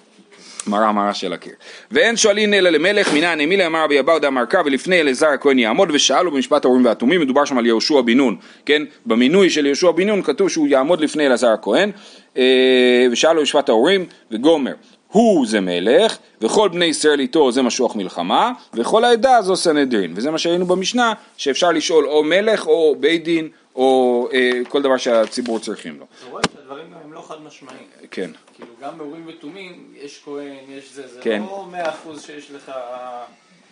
מראה 0.68 0.92
מראה 0.92 1.14
של 1.14 1.34
הקיר. 1.34 1.54
ואין 1.92 2.18
שואלין 2.18 2.54
אלא 2.54 2.70
למלך 2.70 3.14
מנען 3.14 3.42
אמילי 3.42 3.66
אמר 3.66 3.84
רבי 3.84 4.00
אבאו 4.00 4.20
דאמר 4.20 4.46
קרא 4.46 4.62
ולפני 4.66 5.02
אלעזר 5.02 5.28
הכהן 5.28 5.60
יעמוד 5.60 5.92
ושאלו 5.92 6.32
במשפט 6.32 6.66
האורים 6.66 6.86
והתומים 6.86 7.22
מדובר 7.22 7.46
שם 7.46 7.58
על 7.58 7.66
יהושע 7.66 8.02
בן 8.02 8.18
נון, 8.18 8.36
כן? 8.66 8.82
במינוי 9.06 9.50
של 9.50 9.66
יהושע 9.66 9.92
בן 9.92 10.08
נון 10.08 10.22
כתוב 10.22 10.50
שהוא 10.50 10.68
יעמוד 10.68 11.02
לפני 11.02 11.28
אלעזר 11.28 11.50
הכהן 11.50 11.92
אה, 12.38 13.08
ושאלו 13.12 13.40
במשפט 13.40 13.70
האורים 13.70 14.06
וגומר 14.32 14.74
הוא 15.12 15.48
זה 15.48 15.60
מלך 15.60 16.18
וכל 16.42 16.70
בני 16.70 16.86
ישראל 16.86 17.20
איתו 17.20 17.52
זה 17.52 17.62
משוח 17.62 17.96
מלחמה 17.96 18.52
וכל 18.74 19.04
העדה 19.04 19.42
זו 19.42 19.56
סנהדרין 19.56 20.14
וזה 20.16 20.32
מה 20.32 20.38
שראינו 20.38 20.66
במשנה 20.66 21.14
שאפשר 21.38 21.72
לשאול 21.72 22.06
או 22.08 22.24
מלך 22.24 22.68
או 22.68 22.96
בית 23.00 23.24
דין 23.24 23.50
או 23.80 24.28
אה, 24.34 24.52
כל 24.70 24.82
דבר 24.82 24.98
שהציבור 24.98 25.60
צריכים 25.60 26.00
לו. 26.00 26.06
אתה 26.06 26.30
רואה 26.30 26.44
שהדברים 26.56 26.86
הם 27.04 27.14
לא 27.14 27.22
חד 27.28 27.42
משמעיים. 27.42 27.88
כן. 28.12 28.32
כאילו 28.54 28.70
גם 28.82 28.98
באורים 28.98 29.26
ותומים 29.28 29.84
יש 30.02 30.22
כהן, 30.26 30.56
יש 30.70 30.94
זה, 30.94 31.08
זה 31.08 31.20
כן. 31.22 31.42
לא 31.42 31.68
מאה 31.72 31.90
אחוז 31.90 32.22
שיש 32.22 32.52
לך 32.52 32.72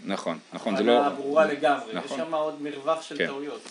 נכון, 0.06 0.38
נכון, 0.54 0.78
זה 0.78 0.84
לא... 0.84 0.92
הבנה 0.92 1.10
ברורה 1.10 1.46
לגמרי, 1.46 1.90
יש 1.90 1.96
נכון. 1.96 2.18
שם 2.18 2.34
עוד 2.34 2.62
מרווח 2.62 3.02
של 3.02 3.18
כן. 3.18 3.26
טעויות. 3.26 3.62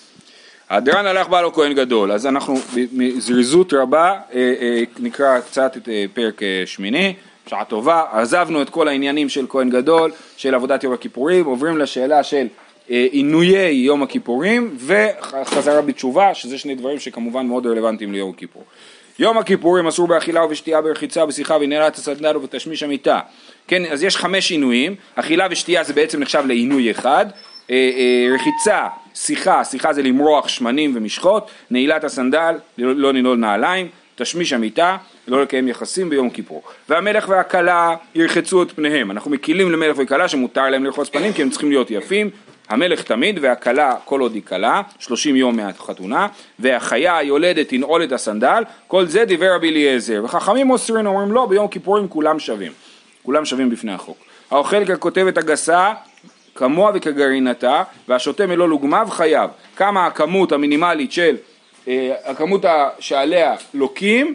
הדרן 0.70 1.06
הלך 1.06 1.28
בעל 1.28 1.50
כהן 1.50 1.72
גדול, 1.72 2.12
אז 2.12 2.26
אנחנו 2.26 2.54
בזריזות 2.96 3.72
רבה 3.72 4.10
אה, 4.10 4.54
אה, 4.60 4.82
נקרא 4.98 5.40
קצת 5.40 5.76
את 5.76 5.88
אה, 5.88 6.04
פרק 6.14 6.40
שמיני, 6.66 7.14
שעה 7.46 7.64
טובה, 7.64 8.04
עזבנו 8.12 8.62
את 8.62 8.70
כל 8.70 8.88
העניינים 8.88 9.28
של 9.28 9.46
כהן 9.48 9.70
גדול, 9.70 10.12
של 10.36 10.54
עבודת 10.54 10.84
יום 10.84 10.92
הכיפורים, 10.92 11.44
עוברים 11.44 11.78
לשאלה 11.78 12.22
של 12.22 12.46
עינויי 12.88 13.74
יום 13.74 14.02
הכיפורים 14.02 14.76
וחזרה 14.78 15.82
בתשובה, 15.82 16.34
שזה 16.34 16.58
שני 16.58 16.74
דברים 16.74 16.98
שכמובן 16.98 17.46
מאוד 17.46 17.66
רלוונטיים 17.66 18.12
ליום 18.12 18.30
הכיפור. 18.30 18.64
יום 19.18 19.38
הכיפורים 19.38 19.86
אסור 19.86 20.08
באכילה 20.08 20.44
ובשתייה, 20.44 20.82
ברחיצה, 20.82 21.26
בשיחה, 21.26 21.58
בנעילת 21.58 21.96
הסנדל 21.96 22.36
ובתשמיש 22.36 22.82
המיטה. 22.82 23.20
כן, 23.68 23.84
אז 23.84 24.02
יש 24.02 24.16
חמש 24.16 24.50
עינויים, 24.50 24.94
אכילה 25.14 25.46
ושתייה 25.50 25.84
זה 25.84 25.92
בעצם 25.92 26.20
נחשב 26.20 26.42
לעינוי 26.46 26.90
אחד, 26.90 27.26
אה, 27.70 27.74
אה, 27.96 28.34
רחיצה, 28.34 28.86
שיחה, 29.14 29.64
שיחה 29.64 29.92
זה 29.92 30.02
למרוח 30.02 30.48
שמנים 30.48 30.92
ומשחות, 30.96 31.50
נעילת 31.70 32.04
הסנדל, 32.04 32.54
לא 32.78 32.94
לא 32.96 33.14
לנעול 33.14 33.36
נעליים, 33.38 33.88
תשמיש 34.16 34.52
המיטה, 34.52 34.96
לא 35.28 35.42
לקיים 35.42 35.68
יחסים 35.68 36.10
ביום 36.10 36.30
כיפור. 36.30 36.62
והמלך 36.88 37.28
והכלה 37.28 37.94
ירחצו 38.14 38.62
את 38.62 38.72
פניהם. 38.72 39.10
אנחנו 39.10 39.30
מקילים 39.30 39.72
למלך 39.72 39.96
וכלה 39.98 40.28
שמותר 40.28 40.68
להם 40.68 40.84
לרחוץ 40.84 41.08
פנים 41.08 41.32
כי 41.32 41.42
הם 41.42 41.50
צריכים 41.50 41.70
להיות 41.70 41.90
יפים. 41.90 42.30
המלך 42.68 43.02
תמיד 43.02 43.38
והכלה 43.42 43.94
כל 44.04 44.20
עוד 44.20 44.34
היא 44.34 44.42
כלה, 44.42 44.82
30 44.98 45.36
יום 45.36 45.56
מהחתונה, 45.56 46.28
והחיה 46.58 47.16
היולדת 47.16 47.68
תנעול 47.68 48.04
את 48.04 48.12
הסנדל, 48.12 48.62
כל 48.86 49.06
זה 49.06 49.24
דיבר 49.24 49.54
רבי 49.54 49.68
אליעזר. 49.68 50.20
וחכמים 50.24 50.70
אוסרים 50.70 51.06
אומרים 51.06 51.32
לא, 51.32 51.46
ביום 51.46 51.68
כיפורים 51.68 52.08
כולם 52.08 52.38
שווים. 52.38 52.72
כולם 53.22 53.44
שווים 53.44 53.70
בפני 53.70 53.92
החוק. 53.92 54.18
האוכל 54.50 54.84
ככותבת 54.84 55.38
הגסה 55.38 55.92
כמוה 56.54 56.90
וכגרעינתה, 56.94 57.82
והשותה 58.08 58.46
מלוא 58.46 58.68
לוגמיו 58.68 59.08
חייב. 59.10 59.50
כמה 59.76 60.06
הכמות 60.06 60.52
המינימלית 60.52 61.12
של, 61.12 61.36
אה, 61.88 62.14
הכמות 62.24 62.64
שעליה 62.98 63.54
לוקים, 63.74 64.34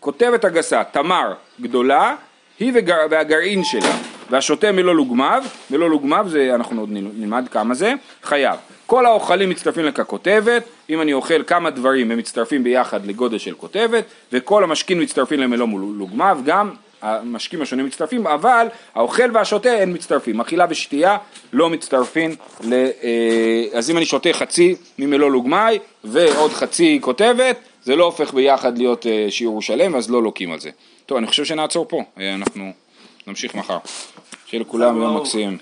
כותבת 0.00 0.44
הגסה, 0.44 0.84
תמר 0.84 1.32
גדולה, 1.60 2.14
היא 2.58 2.72
והגרעין 3.10 3.64
שלה, 3.64 3.96
והשותה 4.32 4.72
מלוא 4.72 4.94
לוגמיו, 4.94 5.42
מלוא 5.70 5.88
לוגמיו 5.88 6.26
זה, 6.28 6.50
אנחנו 6.54 6.80
עוד 6.80 6.92
נל- 6.92 7.10
נלמד 7.16 7.48
כמה 7.50 7.74
זה, 7.74 7.94
חייב. 8.22 8.56
כל 8.86 9.06
האוכלים 9.06 9.50
מצטרפים 9.50 9.84
לככותבת, 9.84 10.62
אם 10.90 11.00
אני 11.00 11.12
אוכל 11.12 11.42
כמה 11.42 11.70
דברים 11.70 12.10
הם 12.10 12.18
מצטרפים 12.18 12.64
ביחד 12.64 13.06
לגודל 13.06 13.38
של 13.38 13.54
כותבת, 13.54 14.04
וכל 14.32 14.64
המשקים 14.64 15.00
מצטרפים 15.00 15.40
למלוא 15.40 15.68
לוגמיו, 15.98 16.38
גם 16.44 16.70
המשקים 17.02 17.62
השונים 17.62 17.86
מצטרפים, 17.86 18.26
אבל 18.26 18.66
האוכל 18.94 19.30
והשותה 19.34 19.72
הם 19.72 19.92
מצטרפים, 19.94 20.40
אכילה 20.40 20.66
ושתייה 20.70 21.16
לא 21.52 21.70
מצטרפים, 21.70 22.36
ל, 22.64 22.72
אה, 22.74 23.78
אז 23.78 23.90
אם 23.90 23.96
אני 23.96 24.06
שותה 24.06 24.32
חצי 24.32 24.74
ממלוא 24.98 25.30
לוגמי 25.30 25.78
ועוד 26.04 26.52
חצי 26.52 26.98
כותבת, 27.02 27.56
זה 27.84 27.96
לא 27.96 28.04
הופך 28.04 28.34
ביחד 28.34 28.78
להיות 28.78 29.06
אה, 29.06 29.26
שיעור 29.30 29.62
שלם, 29.62 29.94
אז 29.96 30.10
לא 30.10 30.22
לוקים 30.22 30.52
על 30.52 30.60
זה. 30.60 30.70
טוב, 31.06 31.18
אני 31.18 31.26
חושב 31.26 31.44
שנעצור 31.44 31.86
פה, 31.88 32.02
אה, 32.20 32.34
אנחנו 32.34 32.72
נמשיך 33.26 33.54
מחר. 33.54 33.78
שיהיה 34.52 34.64
לכולם 34.64 35.02
יום 35.02 35.16
מקסים. 35.16 35.56